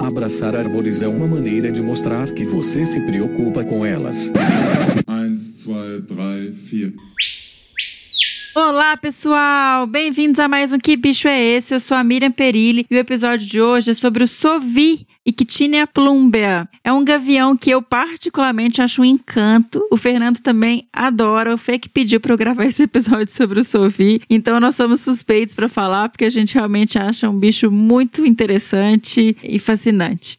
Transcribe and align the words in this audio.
Abraçar 0.00 0.54
árvores 0.54 1.02
é 1.02 1.08
uma 1.08 1.26
maneira 1.26 1.72
de 1.72 1.82
mostrar 1.82 2.32
que 2.32 2.44
você 2.44 2.86
se 2.86 3.00
preocupa 3.00 3.64
com 3.64 3.84
elas. 3.84 4.30
1, 5.08 5.34
2, 5.34 6.04
3, 6.06 6.56
4. 6.70 7.18
Olá, 8.54 8.96
pessoal! 8.96 9.86
Bem-vindos 9.86 10.38
a 10.38 10.48
mais 10.48 10.72
um 10.72 10.78
Que 10.78 10.96
Bicho 10.96 11.26
é 11.26 11.42
Esse? 11.42 11.74
Eu 11.74 11.80
sou 11.80 11.96
a 11.96 12.04
Miriam 12.04 12.30
Perilli 12.30 12.86
e 12.88 12.94
o 12.94 12.98
episódio 12.98 13.46
de 13.46 13.60
hoje 13.60 13.90
é 13.90 13.94
sobre 13.94 14.22
o 14.22 14.28
Sovi, 14.28 15.06
Ictinia 15.28 15.86
plumbea. 15.86 16.66
É 16.82 16.90
um 16.90 17.04
gavião 17.04 17.54
que 17.54 17.68
eu 17.68 17.82
particularmente 17.82 18.80
acho 18.80 19.02
um 19.02 19.04
encanto. 19.04 19.86
O 19.90 19.96
Fernando 19.98 20.40
também 20.40 20.88
adora. 20.90 21.52
O 21.52 21.58
Fê 21.58 21.78
que 21.78 21.88
pediu 21.88 22.18
para 22.18 22.32
eu 22.32 22.38
gravar 22.38 22.64
esse 22.64 22.84
episódio 22.84 23.30
sobre 23.30 23.60
o 23.60 23.64
Sovi. 23.64 24.22
Então 24.30 24.58
nós 24.58 24.74
somos 24.74 25.02
suspeitos 25.02 25.54
para 25.54 25.68
falar 25.68 26.08
porque 26.08 26.24
a 26.24 26.30
gente 26.30 26.54
realmente 26.54 26.98
acha 26.98 27.28
um 27.28 27.38
bicho 27.38 27.70
muito 27.70 28.24
interessante 28.24 29.36
e 29.42 29.58
fascinante. 29.58 30.38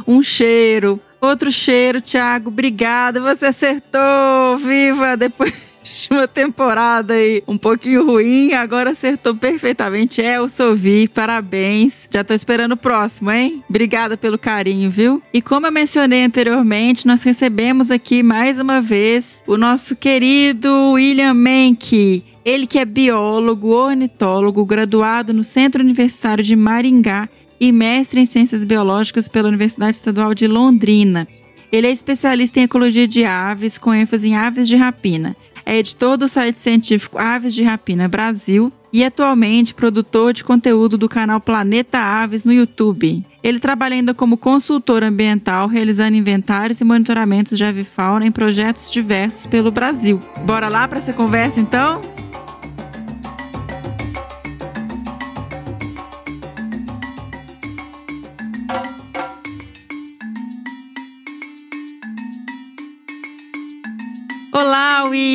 Um 0.07 0.23
cheiro, 0.23 1.01
Outro 1.21 1.53
cheiro, 1.53 2.01
Thiago. 2.01 2.49
Obrigada. 2.49 3.21
Você 3.21 3.47
acertou. 3.47 4.57
Viva! 4.59 5.17
Depois 5.17 5.53
uma 6.11 6.29
temporada 6.29 7.15
aí 7.15 7.43
um 7.47 7.57
pouquinho 7.57 8.05
ruim, 8.05 8.53
agora 8.53 8.91
acertou 8.91 9.35
perfeitamente. 9.35 10.21
É 10.21 10.41
o 10.41 10.49
Sovi, 10.49 11.09
parabéns. 11.09 12.09
Já 12.11 12.23
tô 12.23 12.35
esperando 12.35 12.73
o 12.73 12.77
próximo, 12.77 13.31
hein? 13.31 13.63
Obrigada 13.69 14.17
pelo 14.17 14.39
carinho, 14.39 14.91
viu? 14.91 15.23
E 15.33 15.41
como 15.41 15.67
eu 15.67 15.73
mencionei 15.73 16.25
anteriormente, 16.25 17.07
nós 17.07 17.23
recebemos 17.23 17.91
aqui 17.91 18.23
mais 18.23 18.59
uma 18.59 18.81
vez 18.81 19.43
o 19.47 19.57
nosso 19.57 19.97
querido 19.97 20.93
William 20.93 21.35
Menck. 21.35 22.25
Ele 22.45 22.67
que 22.67 22.79
é 22.79 22.85
biólogo, 22.85 23.69
ornitólogo, 23.69 24.65
graduado 24.65 25.33
no 25.33 25.45
Centro 25.45 25.83
Universitário 25.83 26.43
de 26.43 26.57
Maringá 26.57 27.29
e 27.61 27.71
mestre 27.71 28.21
em 28.21 28.27
Ciências 28.27 28.65
Biológicas 28.65 29.29
pela 29.29 29.49
Universidade 29.49 29.97
Estadual 29.97 30.35
de 30.35 30.47
Londrina. 30.47 31.29
Ele 31.71 31.87
é 31.87 31.91
especialista 31.91 32.59
em 32.59 32.65
ecologia 32.65 33.07
de 33.07 33.25
aves, 33.25 33.79
com 33.79 33.95
ênfase 33.95 34.29
em 34.29 34.37
aves 34.37 34.67
de 34.67 34.77
rapina. 34.77 35.37
É 35.71 35.77
editor 35.77 36.17
do 36.17 36.29
site 36.29 36.59
científico 36.59 37.17
Aves 37.17 37.55
de 37.55 37.63
Rapina 37.63 38.09
Brasil 38.09 38.73
e 38.93 39.05
atualmente 39.05 39.73
produtor 39.73 40.33
de 40.33 40.43
conteúdo 40.43 40.99
do 40.99 41.09
canal 41.09 41.41
Planeta 41.41 41.97
Aves 41.97 42.45
no 42.45 42.53
YouTube. 42.53 43.25
Ele 43.41 43.61
trabalha 43.61 43.95
ainda 43.95 44.13
como 44.13 44.37
consultor 44.37 45.05
ambiental, 45.05 45.69
realizando 45.69 46.17
inventários 46.17 46.81
e 46.81 46.85
monitoramentos 46.85 47.57
de 47.57 47.65
avifauna 47.65 48.27
em 48.27 48.33
projetos 48.33 48.91
diversos 48.91 49.47
pelo 49.47 49.71
Brasil. 49.71 50.19
Bora 50.45 50.69
lá 50.69 50.89
para 50.89 50.99
essa 50.99 51.13
conversa 51.13 51.61
então? 51.61 52.01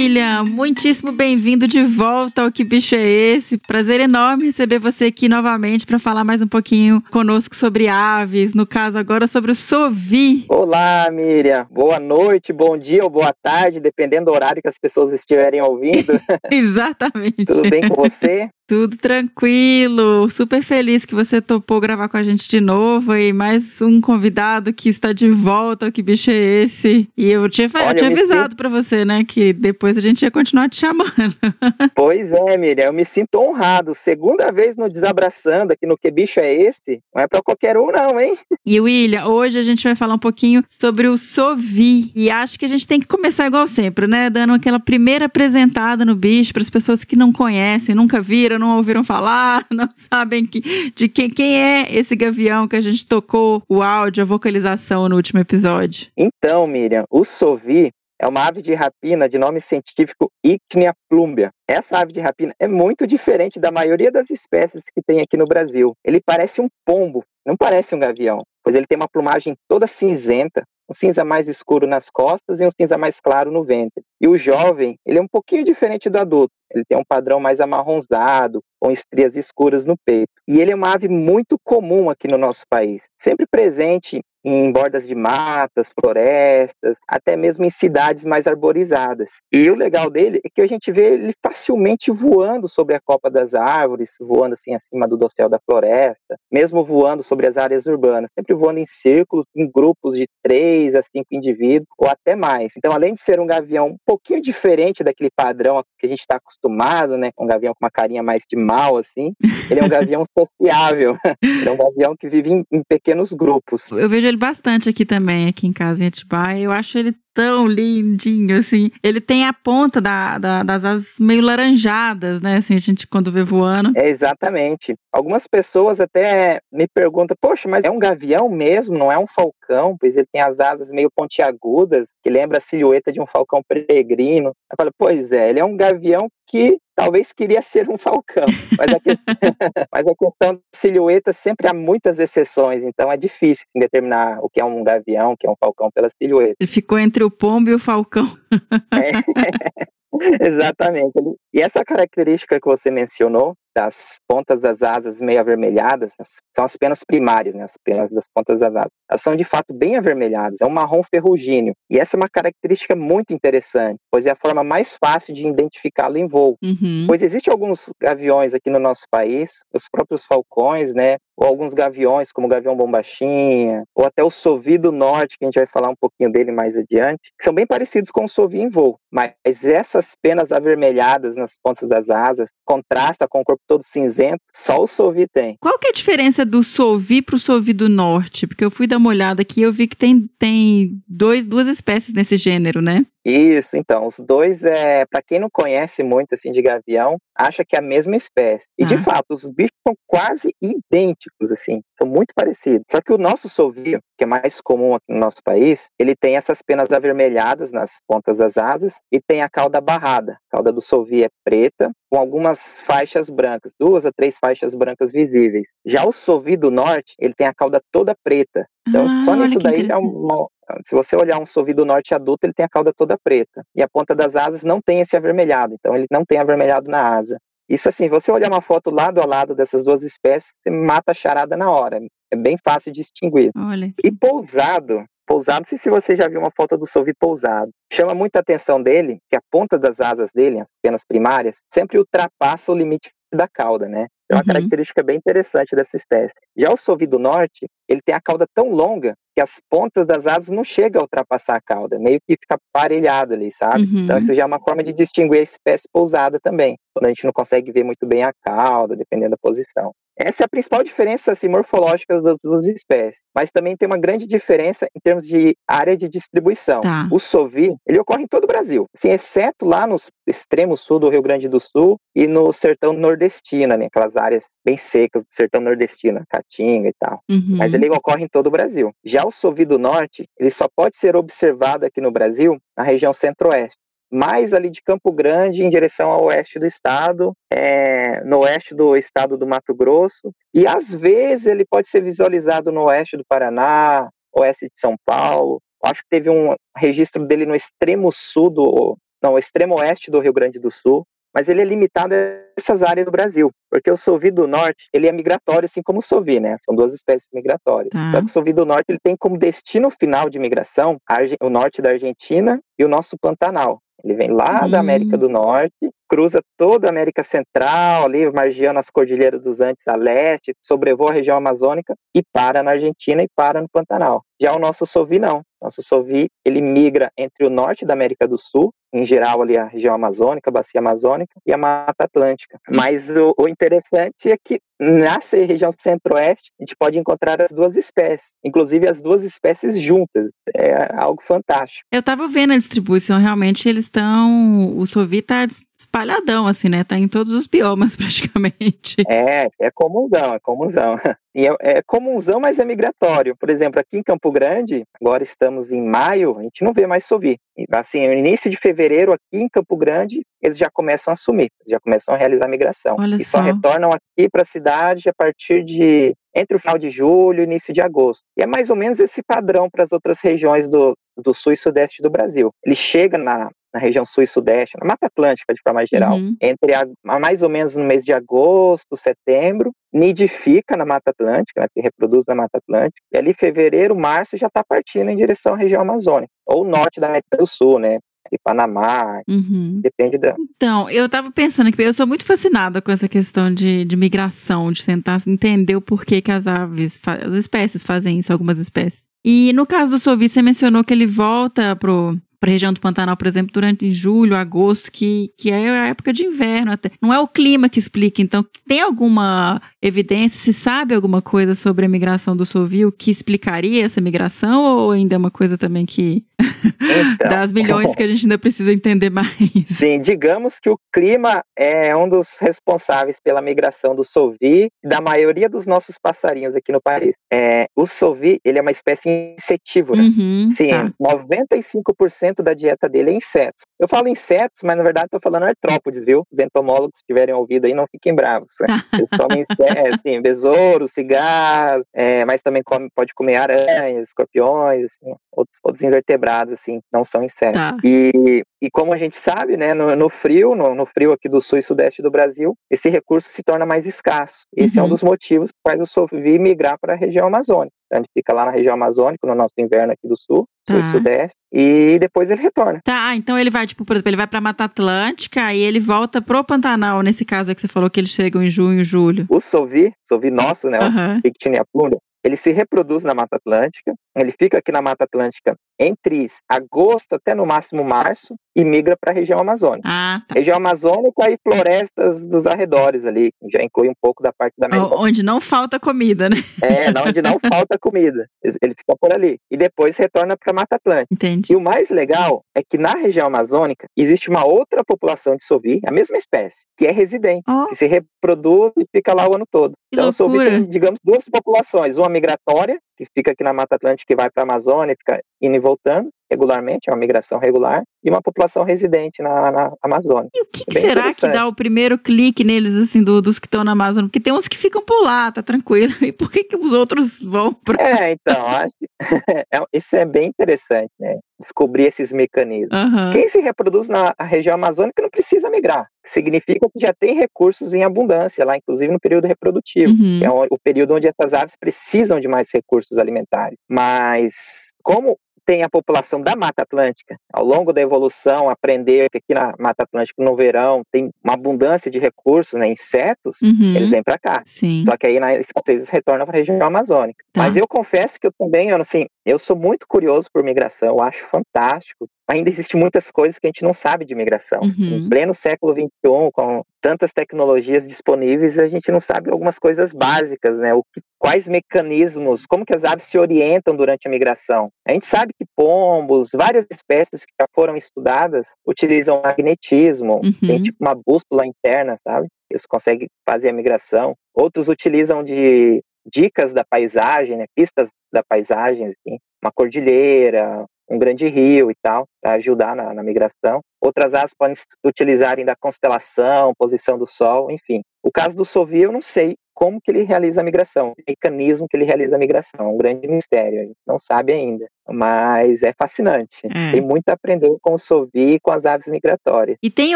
William! 0.06 0.44
Muitíssimo 0.44 1.12
bem-vindo 1.12 1.68
de 1.68 1.82
volta 1.82 2.44
ao 2.44 2.52
Que 2.52 2.64
Bicho 2.64 2.94
é 2.94 3.02
Esse? 3.02 3.58
Prazer 3.58 4.00
enorme 4.00 4.46
receber 4.46 4.78
você 4.78 5.06
aqui 5.06 5.28
novamente 5.28 5.84
para 5.84 5.98
falar 5.98 6.24
mais 6.24 6.44
um 6.44 6.48
pouquinho 6.48 7.02
conosco 7.12 7.56
sobre 7.56 7.88
aves, 7.88 8.54
no 8.54 8.68
caso 8.68 9.00
agora 9.00 9.26
sobre 9.26 9.52
o 9.52 9.56
Sovi. 9.56 10.46
Olá, 10.48 11.10
Miriam! 11.12 11.66
Boa 11.72 12.00
noite, 12.00 12.54
bom 12.54 12.78
dia 12.78 13.04
ou 13.04 13.10
boa 13.10 13.34
tarde, 13.34 13.80
dependendo 13.80 14.26
do 14.26 14.32
horário 14.32 14.62
que 14.62 14.68
as 14.68 14.78
pessoas 14.78 15.12
estiverem 15.12 15.60
ouvindo. 15.60 16.22
Exatamente. 16.52 17.46
Tudo 17.46 17.68
bem 17.68 17.90
com 17.90 17.96
você? 17.96 18.52
Tudo 18.68 18.98
tranquilo, 18.98 20.28
super 20.28 20.64
feliz 20.64 21.06
que 21.06 21.14
você 21.14 21.40
topou 21.40 21.80
gravar 21.80 22.10
com 22.10 22.18
a 22.18 22.24
gente 22.24 22.50
de 22.50 22.60
novo 22.60 23.16
e 23.16 23.32
mais 23.32 23.80
um 23.80 24.02
convidado 24.02 24.74
que 24.74 24.90
está 24.90 25.14
de 25.14 25.30
volta. 25.30 25.92
Que 25.92 26.02
bicho 26.02 26.32
é 26.32 26.64
esse? 26.64 27.08
E 27.16 27.30
eu 27.30 27.48
tinha, 27.48 27.70
Olha, 27.76 27.90
eu 27.90 27.94
tinha 27.94 28.10
avisado 28.10 28.46
sinto... 28.46 28.56
para 28.56 28.68
você, 28.68 29.06
né, 29.06 29.24
que 29.24 29.54
depois 29.54 30.00
a 30.00 30.02
gente 30.02 30.24
ia 30.24 30.32
continuar 30.32 30.68
te 30.68 30.78
chamando. 30.78 31.06
Pois 31.94 32.32
é, 32.32 32.58
Miriam, 32.58 32.86
eu 32.86 32.94
me 32.94 33.06
sinto 33.06 33.40
honrado. 33.40 33.94
Segunda 33.94 34.52
vez 34.52 34.76
no 34.76 34.90
Desabraçando 34.90 35.74
aqui 35.74 35.86
no 35.86 35.98
Que 35.98 36.10
Bicho 36.10 36.40
é 36.40 36.54
Esse? 36.54 37.02
Não 37.14 37.22
é 37.22 37.28
para 37.28 37.42
qualquer 37.42 37.78
um, 37.78 37.92
não, 37.92 38.20
hein? 38.20 38.38
E 38.66 38.80
William, 38.80 39.28
hoje 39.28 39.60
a 39.60 39.64
gente 39.64 39.84
vai 39.84 39.96
falar 39.96 40.16
um 40.16 40.20
pouquinho 40.20 40.64
sobre 40.70 41.08
o 41.08 41.18
Sovi. 41.18 42.12
E 42.16 42.30
acho 42.30 42.58
que 42.58 42.66
a 42.66 42.68
gente 42.68 42.88
tem 42.88 43.00
que 43.00 43.08
começar 43.08 43.46
igual 43.46 43.68
sempre, 43.68 44.08
né? 44.08 44.30
Dando 44.30 44.54
aquela 44.54 44.80
primeira 44.80 45.26
apresentada 45.26 46.04
no 46.04 46.16
bicho 46.16 46.52
para 46.52 46.64
as 46.64 46.70
pessoas 46.70 47.04
que 47.04 47.16
não 47.16 47.32
conhecem, 47.32 47.94
nunca 47.94 48.20
viram 48.20 48.55
não 48.60 48.78
ouviram 48.78 49.04
falar, 49.04 49.66
não 49.72 49.90
sabem 49.96 50.46
que, 50.46 50.92
de 50.92 51.08
quem, 51.08 51.30
quem 51.30 51.62
é 51.62 51.94
esse 51.94 52.16
gavião 52.16 52.68
que 52.68 52.76
a 52.76 52.82
gente 52.82 53.06
tocou 53.06 53.62
o 53.68 53.82
áudio, 53.82 54.24
a 54.24 54.26
vocalização 54.26 55.08
no 55.10 55.16
último 55.16 55.40
episódio. 55.40 56.08
Então, 56.18 56.68
Miriam, 56.68 57.06
o 57.10 57.24
Sovi 57.24 57.92
é 58.20 58.28
uma 58.28 58.46
ave 58.48 58.62
de 58.62 58.74
rapina 58.74 59.28
de 59.28 59.38
nome 59.38 59.60
científico 59.60 60.32
Ichnea 60.44 60.94
plumbia. 61.10 61.52
Essa 61.68 62.00
ave 62.00 62.14
de 62.14 62.22
rapina 62.22 62.54
é 62.60 62.68
muito 62.68 63.06
diferente 63.06 63.60
da 63.60 63.72
maioria 63.72 64.12
das 64.12 64.30
espécies 64.30 64.86
que 64.86 65.02
tem 65.06 65.22
aqui 65.22 65.36
no 65.36 65.46
Brasil. 65.46 65.94
Ele 66.04 66.22
parece 66.26 66.62
um 66.62 66.68
pombo, 66.86 67.24
não 67.46 67.58
parece 67.58 67.94
um 67.94 68.00
gavião, 68.00 68.44
pois 68.64 68.76
ele 68.76 68.88
tem 68.88 68.96
uma 68.96 69.10
plumagem 69.10 69.56
toda 69.68 69.86
cinzenta, 69.86 70.64
um 70.90 70.94
cinza 70.94 71.24
mais 71.24 71.48
escuro 71.48 71.88
nas 71.88 72.10
costas 72.10 72.60
e 72.60 72.66
um 72.66 72.72
cinza 72.72 72.98
mais 72.98 73.20
claro 73.20 73.52
no 73.52 73.64
ventre. 73.64 74.04
E 74.22 74.28
o 74.28 74.38
jovem, 74.38 74.98
ele 75.06 75.20
é 75.20 75.22
um 75.22 75.28
pouquinho 75.28 75.64
diferente 75.64 76.10
do 76.10 76.18
adulto. 76.18 76.54
Ele 76.72 76.84
tem 76.86 76.98
um 76.98 77.06
padrão 77.08 77.40
mais 77.40 77.60
amarronzado, 77.60 78.62
com 78.80 78.92
estrias 78.92 79.36
escuras 79.36 79.86
no 79.86 79.96
peito. 79.98 80.32
E 80.48 80.60
ele 80.60 80.72
é 80.72 80.76
uma 80.76 80.94
ave 80.94 81.08
muito 81.08 81.58
comum 81.64 82.10
aqui 82.10 82.28
no 82.28 82.38
nosso 82.38 82.66
país, 82.70 83.04
sempre 83.18 83.46
presente 83.50 84.22
em 84.46 84.72
bordas 84.72 85.08
de 85.08 85.16
matas, 85.16 85.92
florestas, 86.00 86.98
até 87.08 87.36
mesmo 87.36 87.66
em 87.66 87.70
cidades 87.70 88.24
mais 88.24 88.46
arborizadas. 88.46 89.42
E 89.52 89.70
o 89.72 89.76
legal 89.76 90.10
dele 90.10 90.40
é 90.46 90.50
que 90.54 90.62
a 90.62 90.68
gente 90.68 90.92
vê 90.92 91.14
ele 91.14 91.34
facilmente 91.44 92.12
voando 92.12 92.70
sobre 92.70 92.96
a 92.96 93.02
copa 93.02 93.30
das 93.30 93.56
árvores, 93.56 94.12
voando 94.22 94.54
assim 94.54 94.76
acima 94.76 95.08
do 95.08 95.18
dossel 95.18 95.50
da 95.50 95.60
floresta, 95.60 96.38
mesmo 96.52 96.84
voando 96.84 97.24
sobre 97.24 97.48
as 97.48 97.58
áreas 97.58 97.88
urbanas, 97.88 98.32
sempre 98.34 98.54
voando 98.54 98.80
em 98.80 98.86
círculos, 98.86 99.48
em 99.56 99.70
grupos 99.70 100.16
de 100.16 100.28
três 100.44 100.94
a 100.94 101.02
cinco 101.02 101.28
indivíduos 101.32 101.88
ou 101.98 102.08
até 102.08 102.36
mais. 102.36 102.74
Então, 102.78 102.94
além 102.94 103.16
de 103.16 103.22
ser 103.22 103.40
um 103.40 103.48
gavião 103.48 103.88
um 103.88 103.98
pouquinho 104.06 104.42
diferente 104.42 105.04
daquele 105.04 105.30
padrão 105.36 105.84
que 105.98 106.06
a 106.06 106.10
gente 106.10 106.20
está 106.20 106.36
acostumado, 106.36 107.18
né, 107.18 107.32
um 107.40 107.48
gavião 107.48 107.74
com 107.74 107.84
uma 107.84 107.92
carinha 107.92 108.22
mais 108.22 108.44
de 108.48 108.56
mal 108.56 108.98
assim, 108.98 109.34
ele 109.72 109.80
é 109.80 109.84
um 109.84 109.90
gavião 109.90 110.24
sociável. 110.38 111.18
ele 111.42 111.70
é 111.70 111.72
um 111.72 111.78
gavião 111.78 112.16
que 112.16 112.30
vive 112.30 112.52
em, 112.52 112.66
em 112.72 112.84
pequenos 112.84 113.34
grupos. 113.34 113.92
Eu 113.92 114.10
vejo 114.10 114.28
ele 114.28 114.35
ele 114.36 114.38
bastante 114.38 114.90
aqui 114.90 115.06
também, 115.06 115.48
aqui 115.48 115.66
em 115.66 115.74
casa 115.74 116.04
em 116.04 116.08
Atibaia. 116.08 116.62
Eu 116.62 116.72
acho 116.72 116.98
ele 116.98 117.16
tão 117.34 117.68
lindinho, 117.68 118.58
assim. 118.58 118.92
Ele 119.04 119.20
tem 119.20 119.46
a 119.46 119.54
ponta 119.54 120.00
da, 120.00 120.38
da, 120.38 120.64
das 120.64 120.86
asas 120.86 121.16
meio 121.20 121.42
laranjadas, 121.42 122.40
né? 122.42 122.58
Assim, 122.58 122.76
a 122.76 122.80
gente 122.80 123.08
quando 123.08 123.32
vê 123.32 123.44
voando. 123.44 123.92
É, 123.98 124.08
exatamente. 124.08 124.96
Algumas 125.12 125.48
pessoas 125.48 126.00
até 126.00 126.60
me 126.72 126.88
perguntam, 126.88 127.36
poxa, 127.40 127.68
mas 127.68 127.84
é 127.84 127.90
um 127.90 128.00
gavião 128.00 128.50
mesmo, 128.50 128.98
não 128.98 129.12
é 129.12 129.18
um 129.18 129.28
falcão? 129.28 129.98
Pois 130.00 130.16
ele 130.16 130.28
tem 130.32 130.42
as 130.42 130.60
asas 130.60 130.92
meio 130.92 131.10
pontiagudas, 131.14 132.10
que 132.24 132.30
lembra 132.30 132.58
a 132.58 132.62
silhueta 132.62 133.12
de 133.12 133.22
um 133.22 133.26
falcão 133.26 133.62
peregrino. 133.68 134.50
Eu 134.72 134.76
falo, 134.78 134.92
pois 134.98 135.32
é, 135.32 135.50
ele 135.50 135.60
é 135.60 135.66
um 135.66 135.76
gavião 135.76 136.30
que 136.48 136.78
talvez 136.96 137.34
queria 137.34 137.62
ser 137.62 137.90
um 137.90 137.98
falcão, 137.98 138.46
mas 138.78 138.94
a, 138.94 139.00
que... 139.00 139.10
mas 139.92 140.08
a 140.08 140.16
questão 140.16 140.54
da 140.56 140.60
silhueta 140.74 141.34
sempre 141.34 141.68
há 141.68 141.74
muitas 141.74 142.20
exceções, 142.20 142.84
então 142.84 143.12
é 143.12 143.18
difícil 143.18 143.66
assim, 143.70 143.80
determinar 143.80 144.40
o 144.42 144.50
que 144.50 144.62
é 144.62 144.66
um 144.66 144.84
gavião, 144.84 145.34
o 145.34 145.38
que 145.38 145.46
é 145.46 145.50
um 145.50 145.56
falcão 145.60 145.90
pela 145.94 146.10
silhueta. 146.10 146.56
Ele 146.60 146.72
ficou 146.72 146.98
entre 146.98 147.24
o 147.24 147.30
pombo 147.30 147.70
e 147.70 147.74
o 147.74 147.80
falcão. 147.80 148.26
É. 148.94 149.86
Exatamente. 150.48 151.14
E 151.54 151.62
essa 151.62 151.84
característica 151.84 152.60
que 152.60 152.68
você 152.68 152.90
mencionou, 152.90 153.56
das 153.76 154.20
pontas 154.28 154.60
das 154.62 154.82
asas 154.82 155.20
meio 155.20 155.40
avermelhadas, 155.40 156.14
são 156.54 156.64
as 156.64 156.76
penas 156.78 157.04
primárias, 157.04 157.54
né, 157.54 157.64
as 157.64 157.78
penas 157.84 158.12
das 158.12 158.26
pontas 158.34 158.60
das 158.60 158.76
asas. 158.76 158.92
Elas 159.10 159.22
são 159.22 159.36
de 159.36 159.44
fato 159.44 159.74
bem 159.74 159.98
avermelhadas, 159.98 160.62
é 160.62 160.66
um 160.66 160.70
marrom 160.70 161.04
ferrugíneo. 161.04 161.74
E 161.90 162.00
essa 162.00 162.16
é 162.16 162.20
uma 162.20 162.30
característica 162.30 162.96
muito 162.96 163.34
interessante, 163.34 164.00
pois 164.10 164.26
é 164.26 164.32
a 164.32 164.36
forma 164.36 164.64
mais 164.64 164.96
fácil 164.96 165.34
de 165.34 165.46
identificá-lo 165.46 166.18
em 166.18 166.28
voo. 166.28 166.56
Uhum. 166.64 167.06
Pois 167.08 167.22
existem 167.22 167.52
alguns 167.52 167.90
gaviões 168.02 168.54
aqui 168.54 168.70
no 168.70 168.80
nosso 168.80 169.06
país, 169.12 169.62
os 169.74 169.90
próprios 169.90 170.26
falcões, 170.26 170.94
né, 170.94 171.18
ou 171.38 171.48
alguns 171.48 171.74
gaviões, 171.74 172.32
como 172.32 172.48
o 172.48 172.50
gavião 172.50 172.76
bombachinha, 172.76 173.84
ou 173.94 174.06
até 174.06 174.24
o 174.24 174.32
sovi 174.32 174.78
do 174.78 174.92
norte, 174.92 175.38
que 175.38 175.46
a 175.46 175.48
gente 175.48 175.60
vai 175.60 175.68
falar 175.68 175.90
um 175.90 175.96
pouquinho 175.96 176.32
dele 176.32 176.52
mais 176.52 176.78
adiante, 176.78 177.32
que 177.38 177.44
são 177.44 177.54
bem 177.54 177.66
parecidos 177.66 178.12
com 178.12 178.26
o 178.26 178.30
sovi 178.30 178.60
em 178.60 178.70
voo. 178.70 179.00
Mas 179.12 179.66
essas 179.66 180.16
penas 180.22 180.52
avermelhadas 180.52 181.36
nas 181.36 181.58
pontas 181.62 181.88
das 181.88 182.10
asas 182.10 182.50
contrasta 182.64 183.28
com 183.28 183.42
o 183.42 183.46
corpo 183.46 183.62
todo 183.68 183.84
cinzento, 183.84 184.40
só 184.54 184.82
o 184.82 184.88
sovi 184.88 185.28
tem. 185.28 185.58
Qual 185.60 185.78
que 185.80 185.88
é 185.88 185.90
a 185.90 185.94
diferença 185.94 186.46
do 186.46 186.64
sovi 186.64 187.22
para 187.22 187.36
o 187.36 187.40
sovi 187.40 187.74
do 187.74 187.90
norte? 187.90 188.48
Porque 188.48 188.64
eu 188.64 188.72
fui 188.72 188.88
dar 188.88 188.98
uma 188.98 189.10
olhada 189.10 189.42
aqui 189.42 189.62
e 189.62 189.64
eu 189.64 189.74
vi 189.74 189.88
que 189.88 189.96
tem, 189.96 190.30
tem 190.40 191.02
dois, 191.08 191.46
duas 191.46 191.68
espécies 191.68 192.14
nesse 192.14 192.38
gênero, 192.38 192.82
né? 192.82 193.06
Isso, 193.26 193.76
então, 193.76 194.06
os 194.06 194.20
dois, 194.20 194.64
é, 194.64 195.04
para 195.04 195.20
quem 195.20 195.40
não 195.40 195.50
conhece 195.52 196.04
muito 196.04 196.36
assim 196.36 196.52
de 196.52 196.62
gavião, 196.62 197.18
acha 197.36 197.66
que 197.66 197.76
é 197.76 197.80
a 197.80 197.82
mesma 197.82 198.16
espécie. 198.16 198.68
E 198.78 198.84
ah. 198.84 198.86
de 198.86 198.98
fato, 199.00 199.26
os 199.32 199.50
bichos 199.50 199.76
são 199.86 199.96
quase 200.06 200.54
idênticos, 200.62 201.25
assim, 201.52 201.82
são 201.98 202.08
muito 202.08 202.34
parecidos. 202.36 202.86
Só 202.90 203.02
que 203.02 203.14
o 203.14 203.18
nosso 203.18 203.50
sovio, 203.50 204.00
que 204.18 204.24
é 204.24 204.28
mais 204.28 204.62
comum 204.62 204.96
aqui 204.96 205.12
no 205.12 205.20
nosso 205.20 205.42
país, 205.44 205.88
ele 206.00 206.16
tem 206.16 206.36
essas 206.36 206.62
penas 206.62 206.92
avermelhadas 206.92 207.72
nas 207.72 208.02
pontas 208.08 208.38
das 208.38 208.58
asas 208.58 209.02
e 209.12 209.20
tem 209.20 209.42
a 209.42 209.50
cauda 209.50 209.82
barrada. 209.82 210.38
A 210.50 210.58
cauda 210.58 210.72
do 210.72 210.82
sovio 210.82 211.26
é 211.26 211.30
preta, 211.44 211.92
com 212.10 212.18
algumas 212.18 212.82
faixas 212.82 213.30
brancas, 213.30 213.74
duas 213.80 214.06
a 214.06 214.12
três 214.12 214.38
faixas 214.38 214.74
brancas 214.74 215.12
visíveis. 215.12 215.70
Já 215.86 216.06
o 216.06 216.12
sovi 216.12 216.56
do 216.56 216.72
norte, 216.72 217.16
ele 217.20 217.34
tem 217.34 217.48
a 217.48 217.54
cauda 217.54 217.82
toda 217.92 218.16
preta. 218.24 218.66
Então, 218.88 219.06
ah, 219.06 219.26
só 219.26 219.36
nisso 219.36 219.60
daí 219.60 219.86
já 219.86 219.96
é 219.96 219.98
uma, 219.98 220.48
se 220.84 220.96
você 220.96 221.16
olhar 221.16 221.40
um 221.40 221.46
sovido 221.46 221.86
norte 221.86 222.14
adulto, 222.14 222.46
ele 222.46 222.54
tem 222.54 222.66
a 222.66 222.70
cauda 222.70 222.94
toda 222.94 223.18
preta. 223.18 223.64
E 223.76 223.84
a 223.84 223.90
ponta 223.90 224.16
das 224.16 224.36
asas 224.36 224.64
não 224.64 224.82
tem 224.82 225.00
esse 225.00 225.16
avermelhado, 225.16 225.74
então 225.74 225.96
ele 225.96 226.08
não 226.10 226.26
tem 226.26 226.40
avermelhado 226.40 226.90
na 226.90 227.16
asa. 227.16 227.38
Isso 227.70 227.90
assim, 227.90 228.08
você 228.08 228.32
olhar 228.32 228.50
uma 228.50 228.62
foto 228.62 228.92
lado 228.92 229.22
a 229.22 229.26
lado 229.26 229.56
dessas 229.56 229.84
duas 229.84 230.04
espécies, 230.04 230.54
você 230.60 230.70
mata 230.70 231.12
a 231.12 231.16
charada 231.16 231.58
na 231.58 231.70
hora. 231.72 232.00
É 232.32 232.36
bem 232.36 232.58
fácil 232.64 232.92
de 232.92 233.02
distinguir. 233.02 233.52
Olha. 233.56 233.94
E 234.04 234.12
pousado, 234.12 235.04
pousado. 235.26 235.60
Não 235.62 235.66
sei 235.66 235.78
se 235.78 235.90
você 235.90 236.16
já 236.16 236.28
viu 236.28 236.40
uma 236.40 236.52
foto 236.56 236.78
do 236.78 236.86
Sovi 236.86 237.14
pousado. 237.20 237.72
Chama 237.92 238.14
muita 238.14 238.40
atenção 238.40 238.82
dele 238.82 239.20
que 239.30 239.36
a 239.36 239.42
ponta 239.52 239.78
das 239.78 240.00
asas 240.00 240.32
dele, 240.34 240.60
as 240.60 240.72
penas 240.82 241.04
primárias, 241.04 241.58
sempre 241.72 241.98
ultrapassa 241.98 242.72
o 242.72 242.76
limite 242.76 243.12
da 243.34 243.48
cauda, 243.48 243.88
né? 243.88 244.08
É 244.30 244.36
uma 244.36 244.42
Uhum. 244.42 244.48
característica 244.48 245.04
bem 245.04 245.18
interessante 245.18 245.76
dessa 245.76 245.96
espécie. 245.96 246.34
Já 246.58 246.72
o 246.72 246.78
sovi 246.78 247.06
do 247.06 247.20
norte, 247.20 247.68
ele 247.88 248.02
tem 248.04 248.16
a 248.16 248.22
cauda 248.22 248.48
tão 248.54 248.70
longa 248.70 249.14
que 249.36 249.42
as 249.42 249.60
pontas 249.70 250.06
das 250.06 250.26
asas 250.26 250.50
não 250.50 250.64
chegam 250.64 251.02
a 251.02 251.04
ultrapassar 251.04 251.58
a 251.58 251.62
cauda, 251.62 252.00
meio 252.00 252.20
que 252.26 252.34
fica 252.40 252.56
aparelhado 252.74 253.34
ali, 253.34 253.52
sabe? 253.52 253.84
Uhum. 253.84 254.06
Então 254.06 254.18
isso 254.18 254.34
já 254.34 254.44
é 254.44 254.46
uma 254.46 254.60
forma 254.60 254.82
de 254.84 254.94
distinguir 254.94 255.40
a 255.40 255.44
espécie 255.44 255.88
pousada 255.92 256.40
também, 256.42 256.78
quando 256.94 257.06
a 257.06 257.10
gente 257.10 257.26
não 257.26 257.34
consegue 257.34 257.72
ver 257.72 257.84
muito 257.84 258.06
bem 258.08 258.24
a 258.24 258.32
cauda, 258.42 258.96
dependendo 258.96 259.32
da 259.32 259.38
posição. 259.38 259.92
Essa 260.18 260.44
é 260.44 260.46
a 260.46 260.50
principal 260.50 260.84
diferença 260.84 261.32
assim, 261.32 261.48
morfológica 261.48 262.22
das 262.22 262.40
duas 262.44 262.66
espécies, 262.68 263.22
mas 263.34 263.52
também 263.52 263.76
tem 263.76 263.86
uma 263.86 263.98
grande 263.98 264.26
diferença 264.26 264.88
em 264.96 265.00
termos 265.04 265.26
de 265.26 265.56
área 265.68 265.98
de 265.98 266.08
distribuição. 266.08 266.82
Tá. 266.82 267.08
O 267.12 267.20
sovi, 267.20 267.76
ele 267.86 268.00
ocorre 268.00 268.24
em 268.24 268.28
todo 268.28 268.46
o 268.46 268.48
Brasil, 268.48 268.86
assim, 268.96 269.10
exceto 269.10 269.66
lá 269.66 269.86
no 269.86 269.96
extremo 270.28 270.78
sul 270.78 271.00
do 271.00 271.10
Rio 271.10 271.22
Grande 271.22 271.48
do 271.48 271.60
Sul 271.60 271.98
e 272.16 272.28
no 272.28 272.52
sertão 272.54 272.94
nordestino, 272.94 273.76
né, 273.76 273.88
aquelas 273.88 274.16
áreas 274.16 274.46
bem 274.66 274.78
secas 274.78 275.24
do 275.24 275.34
sertão 275.34 275.62
nordestino, 275.62 276.24
Caatinga 276.30 276.90
e 276.90 276.94
tal. 276.98 277.20
Uhum. 277.30 277.58
Mas 277.58 277.74
ele 277.74 277.90
ocorre 277.90 278.24
em 278.24 278.28
todo 278.28 278.48
o 278.48 278.52
Brasil. 278.52 278.92
Já 279.04 279.26
o 279.26 279.32
sovi 279.32 279.66
do 279.66 279.78
norte, 279.78 280.26
ele 280.40 280.50
só 280.50 280.68
pode 280.74 280.96
ser 280.96 281.16
observado 281.16 281.86
aqui 281.86 282.00
no 282.00 282.12
Brasil 282.12 282.58
na 282.78 282.84
região 282.84 283.14
centro-oeste. 283.14 283.78
Mais 284.16 284.54
ali 284.54 284.70
de 284.70 284.82
Campo 284.82 285.12
Grande, 285.12 285.64
em 285.64 285.70
direção 285.70 286.10
ao 286.10 286.26
oeste 286.26 286.58
do 286.58 286.66
estado, 286.66 287.34
é, 287.52 288.24
no 288.24 288.40
oeste 288.40 288.74
do 288.74 288.96
estado 288.96 289.38
do 289.38 289.46
Mato 289.46 289.76
Grosso, 289.76 290.32
e 290.54 290.66
às 290.66 290.94
vezes 290.94 291.48
ele 291.48 291.66
pode 291.66 291.88
ser 291.88 292.02
visualizado 292.02 292.72
no 292.72 292.84
oeste 292.86 293.18
do 293.18 293.26
Paraná, 293.28 294.10
oeste 294.34 294.66
de 294.66 294.80
São 294.80 294.96
Paulo. 295.06 295.60
Acho 295.84 296.02
que 296.02 296.10
teve 296.10 296.30
um 296.30 296.56
registro 296.78 297.26
dele 297.26 297.46
no 297.46 297.56
extremo 297.56 298.10
sul 298.12 298.50
do, 298.50 298.98
não, 299.22 299.38
extremo 299.38 299.80
oeste 299.80 300.10
do 300.10 300.20
Rio 300.20 300.34
Grande 300.34 300.60
do 300.60 300.72
Sul, 300.72 301.06
mas 301.34 301.50
ele 301.50 301.62
é 301.62 301.66
limitado 301.66 302.14
a 302.14 302.18
essas 302.58 302.82
áreas 302.82 303.06
do 303.06 303.12
Brasil, 303.12 303.52
porque 303.70 303.92
o 303.92 303.98
sovi 303.98 304.32
do 304.32 304.48
norte, 304.48 304.86
ele 304.94 305.06
é 305.06 305.12
migratório, 305.12 305.66
assim 305.66 305.82
como 305.84 306.00
o 306.00 306.02
sovi, 306.02 306.40
né? 306.40 306.56
São 306.60 306.74
duas 306.74 306.94
espécies 306.94 307.28
migratórias. 307.34 307.92
Tá. 307.92 308.12
Só 308.12 308.20
que 308.20 308.28
o 308.28 308.30
sovi 308.30 308.54
do 308.54 308.66
norte, 308.66 308.86
ele 308.88 309.00
tem 309.04 309.18
como 309.18 309.38
destino 309.38 309.90
final 309.90 310.30
de 310.30 310.40
migração 310.40 310.98
o 311.42 311.50
norte 311.50 311.82
da 311.82 311.90
Argentina 311.90 312.62
e 312.80 312.86
o 312.86 312.88
nosso 312.88 313.18
Pantanal. 313.20 313.82
Ele 314.04 314.14
vem 314.14 314.30
lá 314.30 314.68
da. 314.68 314.80
América 314.80 315.18
do 315.18 315.28
Norte, 315.28 315.90
cruza 316.08 316.42
toda 316.58 316.88
a 316.88 316.90
América 316.90 317.24
Central, 317.24 318.06
ali 318.06 318.32
margeando 318.32 318.80
as 318.80 318.90
cordilheiras 318.90 319.44
dos 319.44 319.62
Andes 319.62 319.88
a 319.88 319.96
leste, 319.96 320.54
sobrevoa 320.62 321.10
a 321.10 321.14
região 321.14 321.38
amazônica 321.38 321.96
e 322.14 322.22
para 322.22 322.62
na 322.62 322.72
Argentina 322.72 323.24
e 323.24 323.28
para 323.36 323.62
no 323.62 323.70
Pantanal. 323.70 324.24
Já 324.40 324.54
o 324.54 324.60
nosso 324.60 324.86
sovi 324.86 325.18
não. 325.18 325.42
Nosso 325.62 325.82
sovi, 325.82 326.30
ele 326.46 326.62
migra 326.62 327.12
entre 327.18 327.46
o 327.46 327.50
norte 327.50 327.86
da 327.86 327.94
América 327.94 328.28
do 328.28 328.38
Sul, 328.38 328.72
em 328.96 329.06
geral 329.06 329.42
ali 329.42 329.58
a 329.58 329.66
região 329.66 329.94
amazônica, 329.94 330.50
a 330.50 330.54
bacia 330.54 330.80
amazônica 330.80 331.34
e 331.46 331.52
a 331.52 331.58
Mata 331.58 332.06
Atlântica. 332.06 332.58
Mas 332.70 333.10
o, 333.10 333.36
o 333.38 333.48
interessante 333.48 334.32
é 334.32 334.38
que 334.42 334.60
na 334.80 335.20
região 335.48 335.72
centro-oeste 335.78 336.52
a 336.60 336.64
gente 336.64 336.76
pode 336.78 336.98
encontrar 336.98 337.42
as 337.42 337.52
duas 337.52 337.76
espécies, 337.76 338.38
inclusive 338.44 338.88
as 338.88 339.02
duas 339.02 339.24
espécies 339.24 339.80
juntas. 339.80 340.32
É 340.56 340.94
algo 340.96 341.22
fantástico. 341.22 341.86
Eu 341.92 342.02
tava 342.02 342.28
vendo 342.28 342.54
a 342.54 342.58
distribuição, 342.58 343.20
realmente 343.20 343.68
eles 343.68 343.86
estão. 343.86 344.78
O 344.78 344.86
Sovi 344.86 345.22
tá 345.22 345.46
espalhadão, 345.78 346.48
assim, 346.48 346.70
né? 346.70 346.84
Tá 346.84 346.98
em 346.98 347.08
todos 347.08 347.34
os 347.34 347.48
biomas, 347.48 347.96
praticamente. 347.98 348.96
É, 349.08 349.48
é 349.60 349.72
comunzão, 349.72 350.34
é 350.34 350.40
comunzão. 350.40 350.98
E 351.38 351.46
é, 351.46 351.54
é 351.60 351.82
comunzão, 351.82 352.40
mas 352.40 352.60
é 352.60 352.64
migratório. 352.64 353.36
Por 353.36 353.50
exemplo, 353.50 353.78
aqui 353.78 353.98
em 353.98 354.02
Campo 354.02 354.32
Grande, 354.32 354.86
agora 355.02 355.22
estamos 355.22 355.70
em 355.70 355.82
maio, 355.82 356.38
a 356.40 356.44
gente 356.44 356.64
não 356.64 356.72
vê 356.72 356.88
mais 356.88 357.04
sovi. 357.04 357.38
Assim, 357.74 358.08
no 358.08 358.14
início 358.14 358.50
de 358.50 358.56
fevereiro, 358.56 358.85
aqui 359.14 359.22
em 359.34 359.50
Campo 359.50 359.76
Grande, 359.76 360.22
eles 360.42 360.58
já 360.58 360.70
começam 360.72 361.12
a 361.12 361.14
assumir, 361.14 361.50
já 361.68 361.80
começam 361.80 362.14
a 362.14 362.18
realizar 362.18 362.46
a 362.46 362.50
migração. 362.50 362.96
Olha 363.00 363.16
e 363.16 363.24
só 363.24 363.40
só. 363.40 363.44
retornam 363.44 363.92
aqui 363.92 364.30
para 364.30 364.42
a 364.44 364.46
cidade 364.46 365.10
a 365.10 365.14
partir 365.14 365.64
de 365.64 366.14
entre 366.36 366.58
o 366.58 366.60
final 366.60 366.78
de 366.78 366.90
julho 366.90 367.42
e 367.42 367.44
início 367.44 367.74
de 367.74 367.82
agosto. 367.82 368.24
E 368.38 368.44
é 368.44 368.46
mais 368.46 368.70
ou 368.70 368.76
menos 368.76 369.00
esse 369.00 369.24
padrão 369.24 369.70
para 369.70 369.84
as 369.84 369.94
outras 369.94 370.20
regiões 370.22 370.68
do, 370.68 370.94
do 371.18 371.34
sul 371.34 371.54
e 371.54 371.58
sudeste 371.58 372.02
do 372.02 372.10
Brasil. 372.10 372.52
Ele 372.64 372.76
chega 372.76 373.18
na, 373.18 373.50
na 373.74 373.80
região 373.80 374.06
sul 374.06 374.24
e 374.24 374.28
sudeste, 374.28 374.78
na 374.80 374.88
Mata 374.88 375.08
Atlântica 375.08 375.54
de 375.54 375.62
forma 375.62 375.86
geral, 375.86 376.16
Uhum. 376.16 376.36
entre 376.42 376.74
a, 376.74 376.86
a 377.08 377.20
mais 377.20 377.42
ou 377.42 377.50
menos 377.50 377.76
no 377.76 377.84
mês 377.84 378.04
de 378.04 378.14
agosto, 378.14 378.96
setembro, 378.96 379.72
nidifica 379.94 380.78
na 380.78 380.86
Mata 380.86 381.12
Atlântica, 381.12 381.62
né, 381.62 381.68
se 381.68 381.82
reproduz 381.82 382.26
na 382.28 382.36
Mata 382.36 382.58
Atlântica, 382.58 383.02
e 383.12 383.18
ali 383.18 383.34
fevereiro, 383.34 383.96
março 383.96 384.38
já 384.38 384.48
está 384.48 384.64
partindo 384.64 385.10
em 385.10 385.18
direção 385.18 385.54
à 385.54 385.58
região 385.58 385.82
amazônica, 385.82 386.32
ou 386.46 386.64
norte 386.66 387.00
da 387.00 387.08
América 387.08 387.38
do 387.38 387.48
Sul, 387.48 387.80
né, 387.80 388.00
e 388.32 388.38
Panamá, 388.38 389.22
Uhum. 389.28 389.80
depende 389.82 390.18
da... 390.18 390.36
Então, 390.56 390.90
eu 390.90 391.08
tava 391.10 391.32
pensando 391.32 391.72
que 391.72 391.82
eu 391.82 391.94
sou 391.94 392.08
muito 392.08 392.26
fascinada 392.26 392.82
com 392.82 392.92
essa 392.92 393.08
questão 393.08 393.54
de, 393.54 393.86
de 393.86 393.96
migração, 393.96 394.72
de 394.72 394.86
tentar 394.86 395.22
entender 395.28 395.76
o 395.76 395.82
porquê 395.82 396.22
que 396.22 396.32
as 396.32 396.48
aves, 396.48 397.02
as 397.06 397.34
espécies 397.34 397.84
fazem 397.84 398.20
isso, 398.20 398.32
algumas 398.32 398.60
espécies. 398.60 399.04
E 399.24 399.52
no 399.54 399.66
caso 399.66 399.92
do 399.92 400.00
Sovi, 400.00 400.30
você 400.30 400.42
mencionou 400.42 400.84
que 400.84 400.94
ele 400.94 401.08
volta 401.08 401.76
pro 401.76 402.16
para 402.46 402.52
a 402.52 402.54
região 402.54 402.72
do 402.72 402.80
Pantanal, 402.80 403.18
por 403.18 403.26
exemplo, 403.26 403.52
durante 403.52 403.92
julho, 403.92 404.36
agosto, 404.36 404.92
que, 404.92 405.32
que 405.36 405.50
é 405.50 405.68
a 405.68 405.88
época 405.88 406.14
de 406.14 406.24
inverno 406.24 406.72
até. 406.72 406.92
Não 407.02 407.12
é 407.12 407.20
o 407.20 407.28
clima 407.28 407.68
que 407.68 407.80
explica, 407.80 408.22
então 408.22 408.46
tem 408.68 408.82
alguma 408.82 409.60
evidência, 409.82 410.40
se 410.40 410.54
sabe 410.54 410.94
alguma 410.94 411.24
coisa 411.24 411.56
sobre 411.56 411.88
a 411.88 411.90
migração 411.90 412.38
do 412.38 412.46
Sovio 412.46 412.92
que 412.92 413.10
explicaria 413.10 413.84
essa 413.84 414.00
migração 414.00 414.64
ou 414.64 414.92
ainda 414.92 415.16
é 415.16 415.18
uma 415.18 415.32
coisa 415.32 415.58
também 415.58 415.88
que 415.88 416.24
Então, 416.40 417.30
das 417.30 417.52
milhões 417.52 417.96
que 417.96 418.04
a 418.04 418.08
gente 418.08 418.24
ainda 418.24 418.38
precisa 418.38 418.72
entender 418.72 419.10
mais? 419.10 419.30
Sim, 419.68 420.00
digamos 420.00 420.60
que 420.60 420.70
o 420.70 420.78
clima 420.94 421.44
é 421.56 421.96
um 421.96 422.08
dos 422.08 422.38
responsáveis 422.40 423.20
pela 423.20 423.42
migração 423.42 423.96
do 423.96 424.04
sovi 424.04 424.70
da 424.84 425.02
maioria 425.02 425.50
dos 425.50 425.66
nossos 425.66 425.98
passarinhos 425.98 426.56
aqui 426.56 426.72
no 426.72 426.82
país. 426.82 427.16
É, 427.32 427.68
o 427.76 427.86
sovi, 427.86 428.40
ele 428.44 428.60
é 428.60 428.62
uma 428.62 428.72
espécie 428.72 429.36
insetívora. 429.38 430.02
Uhum, 430.02 430.52
Sim, 430.52 430.70
tá. 430.70 430.92
95% 431.02 432.35
da 432.44 432.54
dieta 432.54 432.88
dele 432.90 433.12
é 433.12 433.14
insetos. 433.14 433.64
Eu 433.80 433.88
falo 433.88 434.08
insetos, 434.08 434.62
mas 434.64 434.78
na 434.78 434.84
verdade 434.84 435.08
estou 435.08 435.20
falando 435.20 435.44
artrópodes, 435.44 436.04
viu? 436.06 436.24
Os 436.32 436.40
entomólogos 436.40 437.00
que 437.00 437.08
tiverem 437.08 437.36
ouvido 437.36 437.66
aí 437.66 437.74
não 437.74 437.86
fiquem 437.88 438.14
bravos. 438.16 438.52
Eles 438.94 439.10
comem 439.10 439.42
insetos, 439.42 440.00
assim, 440.00 440.22
besouros, 440.22 440.92
cigarros, 440.94 441.84
é, 441.94 442.24
mas 442.26 442.42
também 442.42 442.64
come, 442.64 442.90
pode 442.96 443.14
comer 443.14 443.36
aranhas, 443.38 444.08
escorpiões, 444.08 444.86
assim, 444.86 445.14
outros, 445.32 445.60
outros 445.64 445.84
invertebrados, 445.84 446.54
assim, 446.54 446.80
não 446.92 447.04
são 447.04 447.24
insetos. 447.24 447.60
Tá. 447.60 447.78
E, 447.84 448.44
e 448.62 448.70
como 448.72 448.94
a 448.94 448.98
gente 448.98 449.16
sabe, 449.16 449.58
né, 449.58 449.74
no, 449.74 449.96
no 449.96 450.10
frio, 450.10 450.56
no, 450.56 450.74
no 450.74 450.86
frio 450.86 451.12
aqui 451.12 451.28
do 451.30 451.42
sul 451.42 451.60
e 451.60 451.62
sudeste 451.64 452.02
do 452.02 452.10
Brasil, 452.12 452.56
esse 452.70 452.90
recurso 452.90 453.30
se 453.30 453.44
torna 453.44 453.66
mais 453.66 453.86
escasso. 453.86 454.46
Esse 454.56 454.80
é 454.80 454.82
um 454.82 454.86
Uhum. 454.86 454.90
dos 454.90 455.02
motivos 455.04 455.52
que 455.52 455.58
faz 455.68 455.82
o 455.82 455.86
sovi 455.86 456.38
migrar 456.40 456.78
para 456.80 456.94
a 456.94 456.96
região 456.96 457.26
amazônica. 457.28 457.75
Então, 457.86 458.00
ele 458.00 458.08
fica 458.14 458.34
lá 458.34 458.46
na 458.46 458.52
região 458.52 458.74
amazônica, 458.74 459.26
no 459.28 459.36
nosso 459.36 459.54
inverno 459.60 459.94
aqui 459.94 460.08
do 460.08 460.18
sul, 460.18 460.38
sul 460.38 460.48
Tá. 460.68 460.80
e 460.80 460.84
sudeste, 460.86 461.38
e 461.52 461.98
depois 462.00 462.30
ele 462.32 462.42
retorna. 462.42 462.80
Tá, 462.84 463.16
então 463.16 463.38
ele 463.38 463.50
vai, 463.52 463.68
tipo, 463.68 463.86
por 463.86 463.96
exemplo, 463.96 464.10
ele 464.10 464.18
vai 464.18 464.28
pra 464.28 464.42
Mata 464.42 464.64
Atlântica 464.64 465.54
e 465.54 465.60
ele 465.62 465.80
volta 465.80 466.22
pro 466.22 466.44
Pantanal, 466.44 467.02
nesse 467.02 467.24
caso 467.24 467.50
aí 467.52 467.56
que 467.56 467.62
você 467.62 467.68
falou 467.68 467.90
que 467.90 468.00
eles 468.00 468.10
chegam 468.12 468.42
em 468.44 468.50
junho, 468.50 468.84
julho. 468.84 469.26
O 469.30 469.40
sovi, 469.40 469.94
sovi 470.04 470.32
nosso, 470.32 470.70
né, 470.70 470.80
Aham. 470.80 471.08
o 471.08 471.10
Spictinia 471.12 471.64
plumbea, 471.72 472.00
ele 472.24 472.36
se 472.36 472.52
reproduz 472.52 473.04
na 473.04 473.14
Mata 473.14 473.36
Atlântica, 473.36 473.94
ele 474.16 474.32
fica 474.32 474.58
aqui 474.58 474.72
na 474.72 474.82
Mata 474.82 475.04
Atlântica 475.04 475.56
entre 475.80 476.28
agosto 476.50 477.14
até 477.14 477.34
no 477.36 477.46
máximo 477.46 477.84
março 477.84 478.36
e 478.56 478.64
migra 478.64 478.96
para 479.00 479.12
a 479.12 479.14
região 479.14 479.40
amazônica. 479.40 479.88
Ah, 479.88 480.22
tá. 480.28 480.36
Região 480.36 480.56
amazônica 480.56 481.30
e 481.30 481.38
florestas 481.44 482.26
dos 482.26 482.48
arredores 482.48 483.06
ali, 483.06 483.32
já 483.52 483.62
inclui 483.62 483.90
um 483.90 483.94
pouco 484.02 484.24
da 484.24 484.32
parte 484.32 484.54
da 484.58 484.68
América 484.68 484.96
Onde 484.96 485.22
não 485.22 485.42
falta 485.42 485.80
comida, 485.80 486.30
né? 486.30 486.38
É, 486.62 486.88
onde 487.06 487.22
não 487.22 487.38
falta 487.52 487.78
comida. 487.78 488.28
Ele 488.44 488.74
fica 488.74 488.96
por 489.00 489.14
ali. 489.14 489.38
E 489.52 489.58
depois 489.58 489.98
retorna 489.98 490.38
para 490.38 490.52
a 490.52 490.56
Mata 490.56 490.76
Atlântica. 490.78 491.14
Entendi. 491.14 491.52
E 491.52 491.56
o 491.56 491.62
mais 491.62 491.90
legal 491.90 492.44
é 492.56 492.62
que 492.64 492.78
na 492.78 492.94
região 492.94 493.28
amazônica 493.28 493.88
existe 493.98 494.30
uma 494.30 494.46
outra 494.46 494.84
população 494.86 495.36
de 495.36 495.44
sovi, 495.44 495.82
a 495.86 495.92
mesma 495.92 496.18
espécie, 496.18 496.66
que 496.78 496.88
é 496.88 496.92
residente, 496.92 497.44
Ó, 497.48 497.68
que 497.68 497.76
se 497.76 497.88
reproduz 497.88 498.72
e 498.78 498.86
fica 498.96 499.14
lá 499.14 499.28
o 499.28 499.36
ano 499.36 499.46
todo. 499.52 499.74
Que 499.92 500.00
então 500.00 500.08
o 500.08 500.12
sovi 500.14 500.38
loucura. 500.38 500.60
tem, 500.60 500.70
digamos, 500.70 501.00
duas 501.04 501.26
populações. 501.26 501.98
Uma 501.98 502.10
migratória, 502.10 502.80
que 502.98 503.06
fica 503.16 503.32
aqui 503.32 503.44
na 503.44 503.54
Mata 503.54 503.76
Atlântica 503.76 504.12
e 504.14 504.16
vai 504.16 504.30
para 504.30 504.44
a 504.44 504.46
Amazônia 504.46 504.94
e 504.94 504.98
fica 504.98 505.22
indo 505.42 505.56
e 505.56 505.60
voltando 505.60 506.10
regularmente, 506.32 506.90
é 506.90 506.92
uma 506.92 506.98
migração 507.00 507.38
regular, 507.38 507.84
e 508.04 508.10
uma 508.10 508.20
população 508.20 508.64
residente 508.64 509.22
na, 509.22 509.52
na 509.52 509.72
Amazônia. 509.82 510.28
e 510.34 510.42
o 510.42 510.46
que, 510.48 510.66
que 510.66 510.74
Bem 510.74 510.82
será 510.84 511.14
que 511.14 511.28
dá 511.28 511.48
o 511.48 511.54
primeiro 511.56 512.00
clique 512.00 512.44
neles, 512.44 512.76
assim, 512.76 513.04
do- 513.04 513.22
dos 513.22 513.38
que 513.38 513.46
estão 513.46 513.64
na 513.64 513.74
Amazônia? 513.74 514.08
Porque 514.10 514.20
tem 514.20 514.34
uns 514.34 514.48
que 514.48 514.58
ficam 514.58 514.84
por 514.84 515.04
lá, 515.04 515.32
tá 515.32 515.44
tranquilo. 515.44 515.94
E 516.10 516.12
por 516.12 516.32
que, 516.32 516.44
que 516.44 516.56
os 516.58 516.74
outros 516.74 517.22
vão 517.22 517.54
pra. 517.54 517.80
É, 517.80 518.12
então, 518.12 518.46
acho 518.48 518.74
que 518.80 518.88
é- 519.52 519.62
isso 519.72 519.96
é 519.96 520.04
bem 520.04 520.28
interessante, 520.28 520.90
né? 521.00 521.20
Descobrir 521.40 521.86
esses 521.86 522.12
mecanismos. 522.12 522.74
Aham. 522.74 523.12
Quem 523.12 523.28
se 523.28 523.40
reproduz 523.40 523.88
na 523.88 524.14
região 524.20 524.56
amazônica 524.56 525.02
não 525.04 525.10
precisa 525.10 525.48
migrar. 525.50 525.88
Significa 526.06 526.68
que 526.72 526.80
já 526.80 526.94
tem 526.94 527.16
recursos 527.16 527.74
em 527.74 527.84
abundância 527.84 528.46
lá, 528.46 528.56
inclusive 528.56 528.92
no 528.92 529.00
período 529.00 529.28
reprodutivo, 529.28 529.92
Uhum. 529.92 530.20
que 530.20 530.26
é 530.26 530.30
o, 530.30 530.58
período 530.64 530.96
onde 530.96 531.08
essas 531.08 531.34
aves 531.34 531.56
precisam 531.56 532.20
de 532.20 532.28
mais 532.28 532.50
recursos 532.54 532.98
alimentares. 532.98 533.58
Mas 533.70 534.74
como 534.84 535.18
tem 535.46 535.62
a 535.64 535.70
população 535.70 536.20
da 536.20 536.36
Mata 536.36 536.64
Atlântica. 536.64 537.18
Ao 537.32 537.46
longo 537.46 537.72
da 537.72 537.80
evolução, 537.80 538.50
aprender 538.50 539.10
que 539.12 539.20
aqui 539.20 539.34
na 539.34 539.54
Mata 539.60 539.84
Atlântica, 539.84 540.24
no 540.24 540.36
verão, 540.36 540.82
tem 540.92 541.12
uma 541.24 541.34
abundância 541.34 541.92
de 541.92 542.00
recursos, 542.00 542.60
né, 542.60 542.68
insetos, 542.68 543.42
uhum. 543.42 543.76
eles 543.76 543.92
vêm 543.92 544.02
para 544.02 544.18
cá. 544.18 544.42
Sim. 544.46 544.84
Só 544.84 544.98
que 544.98 545.06
aí 545.06 545.20
na 545.20 545.36
escassez 545.36 545.88
retornam 545.90 546.26
para 546.26 546.36
a 546.36 546.40
região 546.40 546.60
amazônica. 546.62 547.24
Tá. 547.32 547.44
Mas 547.44 547.56
eu 547.56 547.68
confesso 547.68 548.20
que 548.20 548.26
eu 548.26 548.34
também, 548.38 548.70
eu, 548.70 548.82
assim, 548.82 549.06
eu 549.26 549.40
sou 549.40 549.56
muito 549.56 549.88
curioso 549.88 550.30
por 550.32 550.44
migração, 550.44 550.90
eu 550.90 551.02
acho 551.02 551.26
fantástico. 551.26 552.08
Ainda 552.28 552.50
existem 552.50 552.80
muitas 552.80 553.10
coisas 553.10 553.40
que 553.40 553.48
a 553.48 553.50
gente 553.50 553.64
não 553.64 553.74
sabe 553.74 554.06
de 554.06 554.14
migração. 554.14 554.62
Uhum. 554.62 554.98
Em 554.98 555.10
pleno 555.10 555.34
século 555.34 555.74
XXI, 555.74 555.90
com 556.32 556.64
tantas 556.82 557.12
tecnologias 557.12 557.88
disponíveis, 557.88 558.58
a 558.60 558.68
gente 558.68 558.92
não 558.92 559.00
sabe 559.00 559.32
algumas 559.32 559.58
coisas 559.58 559.92
básicas, 559.92 560.60
né? 560.60 560.74
O 560.74 560.84
que, 560.84 561.02
quais 561.20 561.48
mecanismos, 561.48 562.46
como 562.46 562.66
que 562.66 562.74
as 562.74 562.84
aves 562.84 563.06
se 563.06 563.18
orientam 563.18 563.76
durante 563.76 564.08
a 564.08 564.12
migração. 564.12 564.70
A 564.88 564.92
gente 564.92 565.08
sabe 565.08 565.34
que 565.34 565.46
pombos, 565.56 566.30
várias 566.34 566.66
espécies 566.72 567.26
que 567.26 567.34
já 567.40 567.48
foram 567.54 567.76
estudadas, 567.76 568.50
utilizam 568.66 569.22
magnetismo, 569.24 570.22
uhum. 570.24 570.34
tem 570.48 570.62
tipo 570.62 570.78
uma 570.82 570.96
bússola 570.96 571.46
interna, 571.46 571.96
sabe? 572.04 572.28
Eles 572.50 572.66
conseguem 572.68 573.08
fazer 573.28 573.50
a 573.50 573.54
migração. 573.54 574.16
Outros 574.36 574.70
utilizam 574.70 575.24
de 575.24 575.82
dicas 576.06 576.54
da 576.54 576.64
paisagem, 576.64 577.38
né? 577.38 577.46
pistas 577.56 577.90
da 578.12 578.24
paisagem, 578.24 578.88
assim, 578.88 579.18
uma 579.44 579.52
cordilheira, 579.54 580.66
um 580.90 581.00
grande 581.00 581.28
rio 581.28 581.72
e 581.72 581.76
tal, 581.82 582.08
para 582.22 582.34
ajudar 582.34 582.76
na, 582.76 582.94
na, 582.94 583.04
migração. 583.04 583.62
Outras 583.82 584.14
aves 584.14 584.34
podem 584.38 584.56
utilizarem 584.84 585.46
da 585.46 585.56
constelação, 585.56 586.54
posição 586.58 586.98
do 586.98 587.08
Sol, 587.08 587.50
enfim. 587.52 587.82
O 588.04 588.12
caso 588.12 588.38
do 588.38 588.46
Sovi, 588.46 588.82
eu 588.82 588.92
não 588.92 589.02
sei 589.02 589.36
como 589.56 589.80
que 589.82 589.90
ele 589.90 590.04
realiza 590.04 590.42
a 590.42 590.44
migração, 590.44 590.90
o 590.90 590.96
mecanismo 591.08 591.66
que 591.68 591.78
ele 591.78 591.86
realiza 591.86 592.16
a 592.16 592.20
migração, 592.20 592.66
é 592.66 592.68
um 592.68 592.78
grande 592.78 593.08
mistério, 593.08 593.62
a 593.62 593.64
gente 593.64 593.78
não 593.88 593.98
sabe 593.98 594.34
ainda, 594.34 594.68
mas 594.88 595.64
é 595.64 595.74
fascinante. 595.74 596.42
É. 596.44 596.72
Tem 596.74 596.82
muito 596.82 597.08
a 597.08 597.14
aprender 597.14 597.50
com 597.62 597.74
o 597.74 597.78
Sovi 597.78 598.34
e 598.34 598.40
com 598.40 598.52
as 598.52 598.66
aves 598.66 598.88
migratórias. 598.88 599.58
E 599.64 599.70
tem 599.70 599.96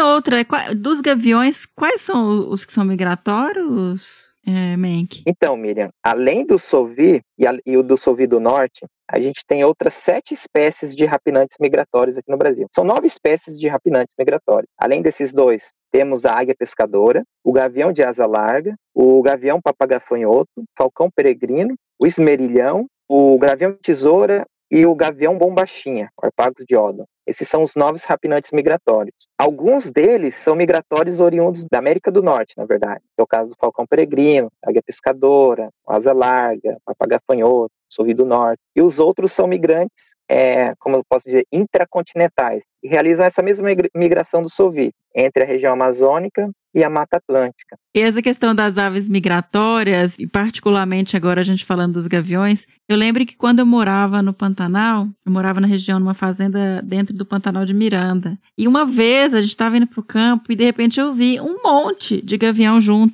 outra, 0.00 0.40
é 0.40 0.74
dos 0.74 1.02
gaviões, 1.02 1.66
quais 1.66 2.00
são 2.00 2.48
os 2.48 2.64
que 2.64 2.72
são 2.72 2.86
migratórios? 2.86 4.29
É, 4.46 4.76
Menk. 4.76 5.22
Então, 5.26 5.56
Miriam, 5.56 5.90
além 6.02 6.46
do 6.46 6.58
Sovi 6.58 7.20
e, 7.38 7.46
a, 7.46 7.56
e 7.64 7.76
o 7.76 7.82
do 7.82 7.96
Sovi 7.96 8.26
do 8.26 8.40
Norte, 8.40 8.86
a 9.08 9.18
gente 9.20 9.44
tem 9.46 9.64
outras 9.64 9.94
sete 9.94 10.32
espécies 10.32 10.94
de 10.94 11.04
rapinantes 11.04 11.56
migratórios 11.60 12.16
aqui 12.16 12.30
no 12.30 12.38
Brasil. 12.38 12.66
São 12.72 12.84
nove 12.84 13.06
espécies 13.06 13.58
de 13.58 13.68
rapinantes 13.68 14.14
migratórios. 14.18 14.70
Além 14.78 15.02
desses 15.02 15.32
dois, 15.34 15.72
temos 15.90 16.24
a 16.24 16.38
águia 16.38 16.54
pescadora, 16.56 17.24
o 17.44 17.52
gavião 17.52 17.92
de 17.92 18.02
asa 18.02 18.24
larga, 18.26 18.74
o 18.94 19.20
gavião 19.20 19.60
papagafanhoto, 19.60 20.64
falcão 20.78 21.10
peregrino, 21.10 21.74
o 21.98 22.06
esmerilhão, 22.06 22.86
o 23.08 23.36
gavião 23.38 23.76
tesoura 23.82 24.46
e 24.70 24.86
o 24.86 24.94
gavião 24.94 25.36
bombachinha, 25.36 26.08
Harpagos 26.22 26.64
de 26.66 26.76
Odon. 26.76 27.04
Esses 27.26 27.48
são 27.48 27.62
os 27.62 27.74
novos 27.74 28.04
rapinantes 28.04 28.52
migratórios. 28.52 29.26
Alguns 29.36 29.90
deles 29.90 30.36
são 30.36 30.54
migratórios 30.54 31.18
oriundos 31.20 31.66
da 31.70 31.78
América 31.78 32.10
do 32.10 32.22
Norte, 32.22 32.54
na 32.56 32.64
verdade. 32.64 33.02
É 33.20 33.22
o 33.22 33.26
caso 33.26 33.50
do 33.50 33.56
falcão 33.56 33.86
peregrino, 33.86 34.50
águia 34.64 34.82
pescadora, 34.82 35.68
asa 35.86 36.12
larga, 36.12 36.78
papagafanhoto, 36.84 37.72
sorrido 37.86 38.24
norte. 38.24 38.60
E 38.74 38.80
os 38.80 38.98
outros 38.98 39.32
são 39.32 39.46
migrantes, 39.46 40.14
é, 40.28 40.74
como 40.78 40.96
eu 40.96 41.04
posso 41.06 41.26
dizer, 41.26 41.46
intracontinentais, 41.52 42.62
que 42.80 42.88
realizam 42.88 43.26
essa 43.26 43.42
mesma 43.42 43.68
migração 43.94 44.40
do 44.40 44.48
Sovi 44.48 44.92
entre 45.14 45.42
a 45.42 45.46
região 45.46 45.72
amazônica 45.72 46.50
e 46.72 46.84
a 46.84 46.90
Mata 46.90 47.16
Atlântica. 47.16 47.76
E 47.94 48.00
essa 48.00 48.22
questão 48.22 48.54
das 48.54 48.78
aves 48.78 49.08
migratórias, 49.08 50.16
e 50.18 50.26
particularmente 50.26 51.16
agora 51.16 51.40
a 51.40 51.44
gente 51.44 51.64
falando 51.64 51.94
dos 51.94 52.06
gaviões, 52.06 52.66
eu 52.88 52.96
lembro 52.96 53.26
que 53.26 53.36
quando 53.36 53.58
eu 53.58 53.66
morava 53.66 54.22
no 54.22 54.32
Pantanal, 54.32 55.08
eu 55.26 55.32
morava 55.32 55.60
na 55.60 55.66
região, 55.66 55.98
numa 55.98 56.14
fazenda 56.14 56.80
dentro 56.82 57.12
do 57.14 57.26
Pantanal 57.26 57.64
de 57.64 57.74
Miranda. 57.74 58.38
E 58.56 58.68
uma 58.68 58.84
vez 58.84 59.34
a 59.34 59.40
gente 59.40 59.50
estava 59.50 59.76
indo 59.76 59.86
para 59.86 60.00
o 60.00 60.04
campo 60.04 60.52
e 60.52 60.56
de 60.56 60.64
repente 60.64 61.00
eu 61.00 61.12
vi 61.12 61.40
um 61.40 61.60
monte 61.62 62.22
de 62.22 62.36
gavião 62.38 62.80
junto. 62.80 63.09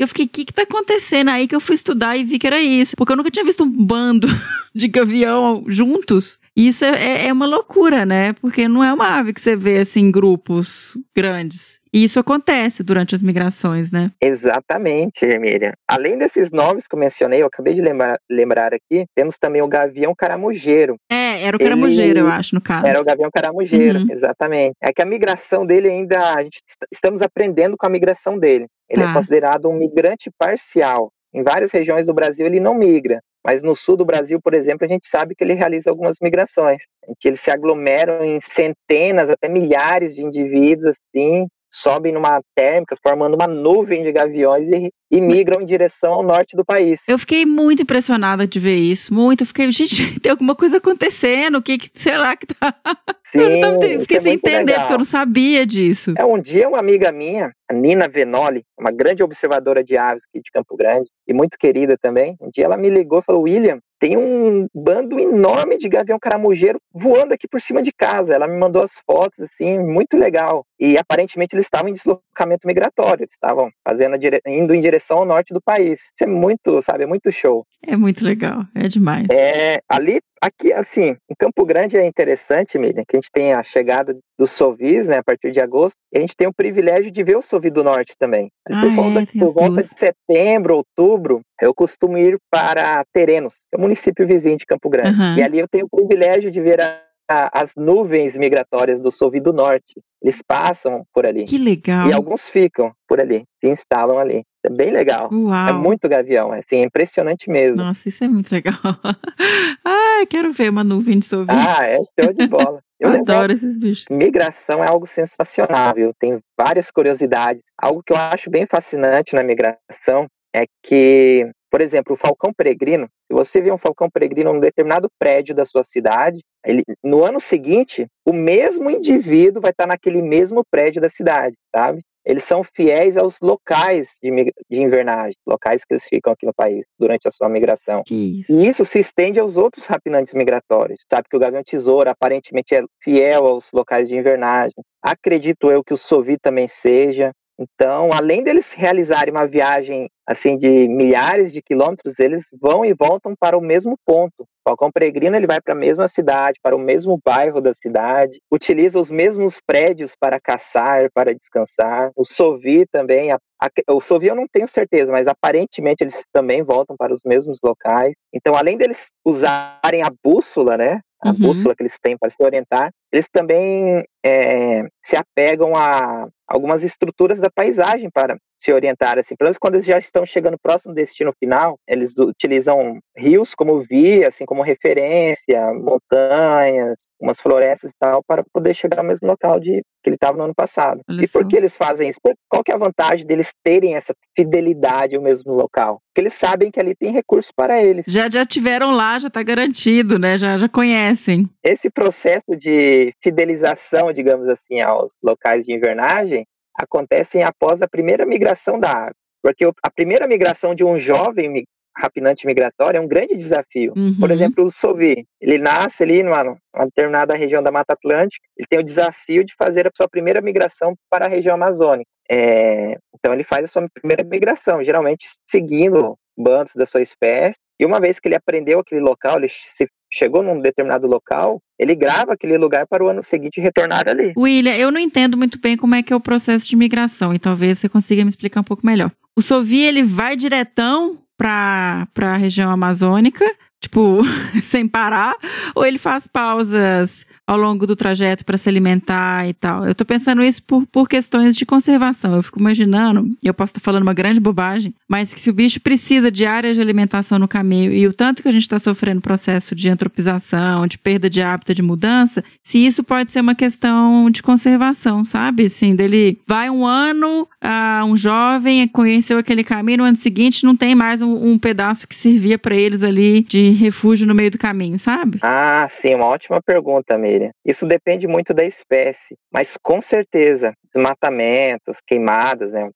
Eu 0.00 0.08
fiquei, 0.08 0.24
o 0.24 0.28
que 0.30 0.46
que 0.46 0.54
tá 0.54 0.62
acontecendo? 0.62 1.28
Aí 1.28 1.46
que 1.46 1.54
eu 1.54 1.60
fui 1.60 1.74
estudar 1.74 2.16
e 2.16 2.24
vi 2.24 2.38
que 2.38 2.46
era 2.46 2.58
isso. 2.58 2.96
Porque 2.96 3.12
eu 3.12 3.16
nunca 3.16 3.30
tinha 3.30 3.44
visto 3.44 3.64
um 3.64 3.70
bando 3.70 4.26
de 4.74 4.88
gavião 4.88 5.62
juntos. 5.68 6.38
Isso 6.56 6.86
é, 6.86 7.24
é, 7.24 7.26
é 7.28 7.32
uma 7.32 7.46
loucura, 7.46 8.06
né? 8.06 8.32
Porque 8.32 8.66
não 8.66 8.82
é 8.82 8.92
uma 8.94 9.18
ave 9.18 9.34
que 9.34 9.40
você 9.42 9.54
vê 9.54 9.78
assim 9.78 10.00
em 10.00 10.10
grupos 10.10 10.96
grandes. 11.14 11.80
E 11.92 12.02
isso 12.02 12.18
acontece 12.18 12.82
durante 12.82 13.14
as 13.14 13.20
migrações, 13.20 13.90
né? 13.90 14.10
Exatamente, 14.22 15.26
Miriam. 15.38 15.72
Além 15.86 16.16
desses 16.16 16.50
nomes 16.50 16.86
que 16.86 16.94
eu 16.94 16.98
mencionei, 16.98 17.42
eu 17.42 17.46
acabei 17.46 17.74
de 17.74 17.82
lembrar, 17.82 18.18
lembrar 18.30 18.72
aqui, 18.72 19.04
temos 19.14 19.36
também 19.38 19.60
o 19.60 19.68
gavião 19.68 20.14
caramujeiro. 20.14 20.96
É, 21.10 21.29
era 21.40 21.56
o 21.56 21.60
caramujeiro, 21.60 22.18
Ele... 22.18 22.26
eu 22.26 22.30
acho, 22.30 22.54
no 22.54 22.60
caso. 22.60 22.86
Era 22.86 23.00
o 23.00 23.04
gavião 23.04 23.30
caramujeiro, 23.32 24.00
uhum. 24.00 24.06
exatamente. 24.10 24.74
É 24.80 24.92
que 24.92 25.02
a 25.02 25.06
migração 25.06 25.66
dele 25.66 25.88
ainda, 25.88 26.34
a 26.34 26.42
gente 26.42 26.60
estamos 26.92 27.22
aprendendo 27.22 27.76
com 27.76 27.86
a 27.86 27.90
migração 27.90 28.38
dele. 28.38 28.66
Ele 28.88 29.02
é 29.02 29.04
tá. 29.04 29.10
é 29.10 29.14
considerado 29.14 29.68
um 29.68 29.74
migrante 29.74 30.30
parcial. 30.38 31.12
Em 31.32 31.42
várias 31.42 31.70
regiões 31.70 32.06
do 32.06 32.14
Brasil 32.14 32.44
ele 32.44 32.58
não 32.58 32.74
migra, 32.74 33.20
mas 33.44 33.62
no 33.62 33.76
sul 33.76 33.96
do 33.96 34.04
Brasil, 34.04 34.40
por 34.42 34.52
exemplo, 34.52 34.84
a 34.84 34.88
gente 34.88 35.06
sabe 35.06 35.34
que 35.34 35.44
ele 35.44 35.54
realiza 35.54 35.88
algumas 35.88 36.16
migrações, 36.20 36.84
em 37.08 37.14
que 37.18 37.28
eles 37.28 37.40
se 37.40 37.50
aglomeram 37.50 38.24
em 38.24 38.40
centenas, 38.40 39.30
até 39.30 39.48
milhares 39.48 40.14
de 40.14 40.22
indivíduos 40.22 40.86
assim, 40.86 41.46
sobem 41.70 42.12
numa 42.12 42.40
térmica, 42.54 42.96
formando 43.02 43.34
uma 43.34 43.46
nuvem 43.46 44.02
de 44.02 44.12
gaviões 44.12 44.68
e, 44.68 44.92
e, 45.10 45.20
migram 45.20 45.62
em 45.62 45.66
direção 45.66 46.12
ao 46.12 46.22
norte 46.22 46.56
do 46.56 46.64
país. 46.64 47.02
Eu 47.08 47.18
fiquei 47.18 47.46
muito 47.46 47.82
impressionada 47.82 48.46
de 48.46 48.58
ver 48.58 48.76
isso, 48.76 49.14
muito. 49.14 49.42
Eu 49.42 49.46
fiquei, 49.46 49.70
gente, 49.70 50.18
tem 50.20 50.30
alguma 50.30 50.54
coisa 50.54 50.78
acontecendo, 50.78 51.58
o 51.58 51.62
que, 51.62 51.78
que 51.78 51.90
será 51.94 52.36
que 52.36 52.46
tá... 52.46 52.74
Sim, 53.24 53.38
eu 53.40 53.60
tava, 53.60 53.80
fiquei 53.80 54.16
é 54.16 54.20
sem 54.20 54.32
entender, 54.34 54.72
legal. 54.72 54.80
porque 54.80 54.94
eu 54.94 54.98
não 54.98 55.04
sabia 55.04 55.64
disso. 55.64 56.14
É, 56.18 56.24
um 56.24 56.40
dia 56.40 56.68
uma 56.68 56.78
amiga 56.78 57.12
minha, 57.12 57.52
a 57.70 57.74
Nina 57.74 58.08
Venoli, 58.08 58.64
uma 58.78 58.90
grande 58.90 59.22
observadora 59.22 59.84
de 59.84 59.96
aves 59.96 60.24
aqui 60.28 60.42
de 60.42 60.50
Campo 60.50 60.76
Grande, 60.76 61.08
e 61.28 61.32
muito 61.32 61.56
querida 61.58 61.96
também, 62.00 62.36
um 62.40 62.50
dia 62.52 62.64
ela 62.64 62.76
me 62.76 62.90
ligou 62.90 63.20
e 63.20 63.22
falou, 63.22 63.42
William, 63.42 63.78
tem 64.00 64.16
um 64.16 64.66
bando 64.74 65.20
enorme 65.20 65.76
de 65.76 65.88
gavião 65.88 66.18
caramujeiro 66.18 66.80
voando 66.92 67.34
aqui 67.34 67.46
por 67.46 67.60
cima 67.60 67.82
de 67.82 67.92
casa. 67.92 68.34
Ela 68.34 68.48
me 68.48 68.58
mandou 68.58 68.82
as 68.82 68.94
fotos, 69.06 69.40
assim, 69.40 69.78
muito 69.78 70.16
legal. 70.16 70.64
E 70.80 70.96
aparentemente 70.96 71.54
eles 71.54 71.66
estavam 71.66 71.90
em 71.90 71.92
deslocamento 71.92 72.66
migratório, 72.66 73.22
eles 73.22 73.32
estavam 73.32 73.70
fazendo 73.86 74.16
dire... 74.16 74.40
indo 74.46 74.74
em 74.74 74.80
direção 74.80 75.18
ao 75.18 75.26
norte 75.26 75.52
do 75.52 75.60
país. 75.60 76.00
Isso 76.00 76.24
é 76.24 76.26
muito, 76.26 76.80
sabe, 76.80 77.04
é 77.04 77.06
muito 77.06 77.30
show. 77.30 77.66
É 77.86 77.96
muito 77.96 78.24
legal, 78.24 78.64
é 78.74 78.88
demais. 78.88 79.26
É, 79.30 79.80
ali, 79.86 80.20
aqui, 80.40 80.72
assim, 80.72 81.16
em 81.30 81.34
Campo 81.38 81.66
Grande 81.66 81.98
é 81.98 82.06
interessante, 82.06 82.78
Miriam, 82.78 83.04
que 83.06 83.16
a 83.16 83.20
gente 83.20 83.30
tem 83.30 83.52
a 83.52 83.62
chegada 83.62 84.16
dos 84.40 84.52
Sovis, 84.52 85.06
né, 85.06 85.18
a 85.18 85.22
partir 85.22 85.52
de 85.52 85.60
agosto, 85.60 85.98
e 86.10 86.16
a 86.16 86.20
gente 86.22 86.34
tem 86.34 86.48
o 86.48 86.54
privilégio 86.54 87.10
de 87.10 87.22
ver 87.22 87.36
o 87.36 87.42
Sovi 87.42 87.68
do 87.68 87.84
Norte 87.84 88.14
também. 88.18 88.50
Ah, 88.66 88.80
por 88.80 88.90
volta, 88.90 89.20
é, 89.20 89.26
por 89.26 89.52
volta 89.52 89.82
de 89.82 89.90
setembro, 89.98 90.76
outubro, 90.76 91.42
eu 91.60 91.74
costumo 91.74 92.16
ir 92.16 92.38
para 92.50 93.04
Terenos, 93.12 93.66
que 93.68 93.76
é 93.76 93.78
o 93.78 93.80
município 93.82 94.26
vizinho 94.26 94.56
de 94.56 94.64
Campo 94.64 94.88
Grande. 94.88 95.20
Uhum. 95.20 95.36
E 95.36 95.42
ali 95.42 95.58
eu 95.58 95.68
tenho 95.68 95.86
o 95.92 95.94
privilégio 95.94 96.50
de 96.50 96.58
ver 96.58 96.80
a, 96.80 97.02
a, 97.30 97.60
as 97.60 97.74
nuvens 97.76 98.38
migratórias 98.38 98.98
do 98.98 99.10
Sovi 99.10 99.40
do 99.40 99.52
Norte. 99.52 100.00
Eles 100.22 100.40
passam 100.40 101.04
por 101.12 101.26
ali. 101.26 101.44
Que 101.44 101.58
legal. 101.58 102.08
E 102.08 102.12
alguns 102.14 102.48
ficam 102.48 102.92
por 103.06 103.20
ali, 103.20 103.44
se 103.60 103.68
instalam 103.68 104.18
ali. 104.18 104.42
É 104.64 104.70
bem 104.70 104.90
legal. 104.90 105.30
Uau. 105.32 105.68
É 105.68 105.72
muito 105.72 106.08
gavião, 106.08 106.54
é 106.54 106.60
assim, 106.60 106.76
é 106.76 106.84
impressionante 106.84 107.48
mesmo. 107.50 107.76
Nossa, 107.76 108.08
isso 108.08 108.24
é 108.24 108.28
muito 108.28 108.50
legal. 108.52 108.74
ah, 109.84 110.09
quero 110.26 110.52
ver 110.52 110.70
uma 110.70 110.84
nuvem 110.84 111.18
de 111.18 111.26
Sovi. 111.26 111.50
Ah, 111.50 111.84
é 111.84 111.98
show 112.18 112.32
de 112.32 112.46
bola. 112.46 112.80
Eu, 113.00 113.14
eu 113.14 113.20
adoro 113.22 113.54
esses 113.54 113.78
bichos. 113.78 114.04
Migração 114.10 114.84
é 114.84 114.86
algo 114.86 115.06
sensacional, 115.06 115.94
viu? 115.94 116.12
Tem 116.20 116.38
várias 116.54 116.90
curiosidades. 116.90 117.62
Algo 117.80 118.02
que 118.02 118.12
eu 118.12 118.16
acho 118.18 118.50
bem 118.50 118.66
fascinante 118.66 119.34
na 119.34 119.42
migração 119.42 120.26
é 120.54 120.66
que, 120.82 121.50
por 121.70 121.80
exemplo, 121.80 122.12
o 122.12 122.16
falcão 122.16 122.52
peregrino, 122.52 123.08
se 123.22 123.32
você 123.32 123.62
vê 123.62 123.72
um 123.72 123.78
falcão 123.78 124.10
peregrino 124.10 124.52
num 124.52 124.60
determinado 124.60 125.08
prédio 125.18 125.54
da 125.54 125.64
sua 125.64 125.82
cidade, 125.82 126.40
ele, 126.62 126.84
no 127.02 127.24
ano 127.24 127.40
seguinte, 127.40 128.06
o 128.22 128.34
mesmo 128.34 128.90
indivíduo 128.90 129.62
vai 129.62 129.70
estar 129.70 129.86
naquele 129.86 130.20
mesmo 130.20 130.62
prédio 130.70 131.00
da 131.00 131.08
cidade, 131.08 131.56
sabe? 131.74 132.02
Eles 132.24 132.44
são 132.44 132.62
fiéis 132.62 133.16
aos 133.16 133.38
locais 133.40 134.18
de, 134.22 134.30
de 134.68 134.80
invernagem, 134.80 135.36
locais 135.46 135.84
que 135.84 135.94
eles 135.94 136.04
ficam 136.04 136.32
aqui 136.32 136.46
no 136.46 136.54
país 136.54 136.86
durante 136.98 137.26
a 137.26 137.30
sua 137.30 137.48
migração. 137.48 138.02
Isso. 138.10 138.52
E 138.52 138.68
isso 138.68 138.84
se 138.84 138.98
estende 138.98 139.40
aos 139.40 139.56
outros 139.56 139.86
rapinantes 139.86 140.34
migratórios. 140.34 141.04
Sabe 141.10 141.28
que 141.28 141.36
o 141.36 141.40
gavião 141.40 141.62
tesoura 141.62 142.10
aparentemente 142.10 142.74
é 142.74 142.84
fiel 143.02 143.46
aos 143.46 143.72
locais 143.72 144.08
de 144.08 144.16
invernagem. 144.16 144.74
Acredito 145.02 145.70
eu 145.70 145.82
que 145.82 145.94
o 145.94 145.96
sovi 145.96 146.36
também 146.38 146.68
seja. 146.68 147.32
Então, 147.60 148.10
além 148.10 148.42
deles 148.42 148.72
realizarem 148.72 149.34
uma 149.34 149.46
viagem 149.46 150.08
assim 150.26 150.56
de 150.56 150.88
milhares 150.88 151.52
de 151.52 151.60
quilômetros, 151.60 152.18
eles 152.18 152.44
vão 152.58 152.84
e 152.86 152.94
voltam 152.94 153.34
para 153.38 153.58
o 153.58 153.60
mesmo 153.60 153.98
ponto. 154.06 154.42
O 154.42 154.70
falcão 154.70 154.90
peregrino 154.90 155.36
ele 155.36 155.46
vai 155.46 155.60
para 155.60 155.74
a 155.74 155.76
mesma 155.76 156.08
cidade, 156.08 156.58
para 156.62 156.74
o 156.74 156.78
mesmo 156.78 157.20
bairro 157.22 157.60
da 157.60 157.74
cidade, 157.74 158.40
utiliza 158.50 158.98
os 158.98 159.10
mesmos 159.10 159.60
prédios 159.66 160.14
para 160.18 160.40
caçar, 160.40 161.10
para 161.12 161.34
descansar. 161.34 162.10
O 162.16 162.24
Sovi 162.24 162.86
também, 162.86 163.30
a, 163.30 163.38
a, 163.60 163.68
o 163.92 164.00
Sovi 164.00 164.28
eu 164.28 164.36
não 164.36 164.46
tenho 164.50 164.66
certeza, 164.66 165.12
mas 165.12 165.26
aparentemente 165.26 166.02
eles 166.02 166.24
também 166.32 166.62
voltam 166.62 166.96
para 166.96 167.12
os 167.12 167.20
mesmos 167.26 167.58
locais. 167.62 168.14
Então, 168.32 168.54
além 168.54 168.78
deles 168.78 169.08
usarem 169.22 170.02
a 170.02 170.10
bússola, 170.24 170.78
né, 170.78 171.00
a 171.22 171.30
uhum. 171.30 171.36
bússola 171.36 171.74
que 171.76 171.82
eles 171.82 171.98
têm 172.00 172.16
para 172.16 172.30
se 172.30 172.42
orientar, 172.42 172.90
eles 173.12 173.28
também 173.30 174.04
é, 174.24 174.86
se 175.04 175.16
apegam 175.16 175.74
a 175.76 176.26
algumas 176.50 176.82
estruturas 176.82 177.38
da 177.38 177.48
paisagem 177.48 178.10
para 178.10 178.36
se 178.60 178.72
orientar, 178.72 179.18
assim, 179.18 179.34
pelo 179.34 179.46
menos 179.46 179.56
quando 179.58 179.76
eles 179.76 179.86
já 179.86 179.98
estão 179.98 180.26
chegando 180.26 180.58
próximo 180.62 180.92
do 180.92 180.96
destino 180.96 181.32
final, 181.38 181.78
eles 181.88 182.18
utilizam 182.18 182.98
rios 183.16 183.54
como 183.54 183.82
via, 183.82 184.28
assim, 184.28 184.44
como 184.44 184.62
referência, 184.62 185.72
montanhas, 185.72 187.08
umas 187.18 187.40
florestas 187.40 187.90
e 187.90 187.94
tal, 187.98 188.22
para 188.22 188.44
poder 188.52 188.74
chegar 188.74 188.98
ao 188.98 189.04
mesmo 189.04 189.26
local 189.26 189.58
de 189.58 189.82
que 190.02 190.08
ele 190.08 190.16
estava 190.16 190.36
no 190.36 190.44
ano 190.44 190.54
passado. 190.54 191.00
Olha 191.08 191.24
e 191.24 191.28
por 191.28 191.46
que 191.46 191.56
eles 191.56 191.76
fazem 191.76 192.08
isso? 192.08 192.18
Qual 192.48 192.62
que 192.62 192.72
é 192.72 192.74
a 192.74 192.78
vantagem 192.78 193.26
deles 193.26 193.52
terem 193.62 193.94
essa 193.94 194.14
fidelidade 194.36 195.16
ao 195.16 195.22
mesmo 195.22 195.52
local? 195.52 196.00
Porque 196.08 196.22
eles 196.22 196.34
sabem 196.34 196.70
que 196.70 196.80
ali 196.80 196.94
tem 196.94 197.12
recurso 197.12 197.50
para 197.54 197.82
eles. 197.82 198.06
Já 198.08 198.28
já 198.30 198.44
tiveram 198.44 198.92
lá, 198.92 199.18
já 199.18 199.28
está 199.28 199.42
garantido, 199.42 200.18
né? 200.18 200.38
Já 200.38 200.56
já 200.56 200.68
conhecem. 200.68 201.48
Esse 201.62 201.90
processo 201.90 202.56
de 202.56 203.12
fidelização, 203.22 204.12
digamos 204.12 204.48
assim, 204.48 204.80
aos 204.80 205.12
locais 205.22 205.64
de 205.64 205.74
invernagem 205.74 206.46
acontecem 206.82 207.42
após 207.42 207.82
a 207.82 207.88
primeira 207.88 208.26
migração 208.26 208.78
da 208.78 209.06
ave. 209.06 209.14
Porque 209.42 209.64
a 209.64 209.90
primeira 209.90 210.26
migração 210.26 210.74
de 210.74 210.84
um 210.84 210.98
jovem 210.98 211.64
rapinante 211.96 212.46
migratório 212.46 212.98
é 212.98 213.00
um 213.00 213.08
grande 213.08 213.36
desafio. 213.36 213.92
Uhum. 213.96 214.16
Por 214.18 214.30
exemplo, 214.30 214.64
o 214.64 214.70
Sovi, 214.70 215.26
ele 215.40 215.58
nasce 215.58 216.02
ali 216.02 216.22
numa, 216.22 216.44
numa, 216.44 216.86
determinada 216.86 217.34
região 217.34 217.62
da 217.62 217.70
Mata 217.70 217.92
Atlântica, 217.92 218.44
ele 218.56 218.66
tem 218.68 218.78
o 218.78 218.84
desafio 218.84 219.44
de 219.44 219.54
fazer 219.54 219.86
a 219.86 219.90
sua 219.94 220.08
primeira 220.08 220.40
migração 220.40 220.94
para 221.10 221.26
a 221.26 221.28
região 221.28 221.54
amazônica. 221.54 222.08
É, 222.30 222.96
então 223.14 223.34
ele 223.34 223.42
faz 223.42 223.64
a 223.64 223.68
sua 223.68 223.88
primeira 223.92 224.22
migração, 224.24 224.84
geralmente 224.84 225.26
seguindo 225.46 226.16
bandos 226.38 226.74
da 226.74 226.86
sua 226.86 227.02
espécie, 227.02 227.58
e 227.78 227.84
uma 227.84 228.00
vez 228.00 228.18
que 228.18 228.28
ele 228.28 228.36
aprendeu 228.36 228.78
aquele 228.78 229.00
local, 229.00 229.36
ele 229.36 229.48
se 229.48 229.86
chegou 230.12 230.42
num 230.42 230.60
determinado 230.60 231.06
local, 231.06 231.60
ele 231.80 231.94
grava 231.94 232.34
aquele 232.34 232.58
lugar 232.58 232.86
para 232.86 233.02
o 233.02 233.08
ano 233.08 233.22
seguinte 233.22 233.58
retornar 233.58 234.06
ali. 234.06 234.34
William, 234.36 234.76
eu 234.76 234.90
não 234.90 235.00
entendo 235.00 235.34
muito 235.34 235.58
bem 235.58 235.78
como 235.78 235.94
é 235.94 236.02
que 236.02 236.12
é 236.12 236.16
o 236.16 236.20
processo 236.20 236.68
de 236.68 236.76
migração, 236.76 237.32
e 237.32 237.38
talvez 237.38 237.78
você 237.78 237.88
consiga 237.88 238.22
me 238.22 238.28
explicar 238.28 238.60
um 238.60 238.64
pouco 238.64 238.84
melhor. 238.84 239.10
O 239.34 239.40
Sovi, 239.40 239.80
ele 239.80 240.02
vai 240.02 240.36
diretão 240.36 241.18
para 241.38 242.06
a 242.18 242.36
região 242.36 242.70
amazônica, 242.70 243.44
tipo, 243.80 244.20
sem 244.62 244.86
parar, 244.86 245.34
ou 245.74 245.84
ele 245.84 245.98
faz 245.98 246.26
pausas 246.26 247.26
ao 247.50 247.58
longo 247.58 247.84
do 247.84 247.96
trajeto 247.96 248.44
para 248.44 248.56
se 248.56 248.68
alimentar 248.68 249.48
e 249.48 249.52
tal. 249.52 249.84
Eu 249.84 249.92
tô 249.92 250.04
pensando 250.04 250.40
isso 250.40 250.62
por, 250.62 250.86
por 250.86 251.08
questões 251.08 251.56
de 251.56 251.66
conservação. 251.66 252.36
Eu 252.36 252.44
fico 252.44 252.60
imaginando, 252.60 253.36
e 253.42 253.48
eu 253.48 253.52
posso 253.52 253.72
estar 253.72 253.80
falando 253.80 254.04
uma 254.04 254.14
grande 254.14 254.38
bobagem, 254.38 254.94
mas 255.08 255.34
que 255.34 255.40
se 255.40 255.50
o 255.50 255.52
bicho 255.52 255.80
precisa 255.80 256.30
de 256.30 256.46
áreas 256.46 256.76
de 256.76 256.80
alimentação 256.80 257.40
no 257.40 257.48
caminho 257.48 257.92
e 257.92 258.06
o 258.06 258.12
tanto 258.14 258.40
que 258.40 258.48
a 258.48 258.52
gente 258.52 258.62
está 258.62 258.78
sofrendo 258.78 259.20
processo 259.20 259.74
de 259.74 259.88
antropização, 259.88 260.86
de 260.86 260.96
perda 260.96 261.28
de 261.28 261.42
hábito, 261.42 261.74
de 261.74 261.82
mudança, 261.82 262.44
se 262.62 262.78
isso 262.78 263.02
pode 263.02 263.32
ser 263.32 263.40
uma 263.40 263.56
questão 263.56 264.30
de 264.30 264.44
conservação, 264.44 265.24
sabe? 265.24 265.66
Assim, 265.66 265.96
dele 265.96 266.38
vai 266.46 266.70
um 266.70 266.86
ano, 266.86 267.48
uh, 267.64 268.04
um 268.04 268.16
jovem 268.16 268.86
conheceu 268.86 269.38
aquele 269.38 269.64
caminho, 269.64 269.98
no 269.98 270.04
ano 270.04 270.16
seguinte 270.16 270.62
não 270.62 270.76
tem 270.76 270.94
mais 270.94 271.20
um, 271.20 271.52
um 271.52 271.58
pedaço 271.58 272.06
que 272.06 272.14
servia 272.14 272.58
para 272.58 272.76
eles 272.76 273.02
ali 273.02 273.44
de 273.48 273.69
refúgio 273.72 274.26
no 274.26 274.34
meio 274.34 274.50
do 274.50 274.58
caminho, 274.58 274.98
sabe? 274.98 275.38
Ah, 275.42 275.86
sim, 275.88 276.14
uma 276.14 276.26
ótima 276.26 276.60
pergunta, 276.62 277.16
Meire. 277.16 277.50
Isso 277.64 277.86
depende 277.86 278.26
muito 278.26 278.54
da 278.54 278.64
espécie, 278.64 279.36
mas 279.52 279.76
com 279.82 280.00
certeza, 280.00 280.72
desmatamentos, 280.92 281.98
queimadas, 282.06 282.72
né, 282.72 282.88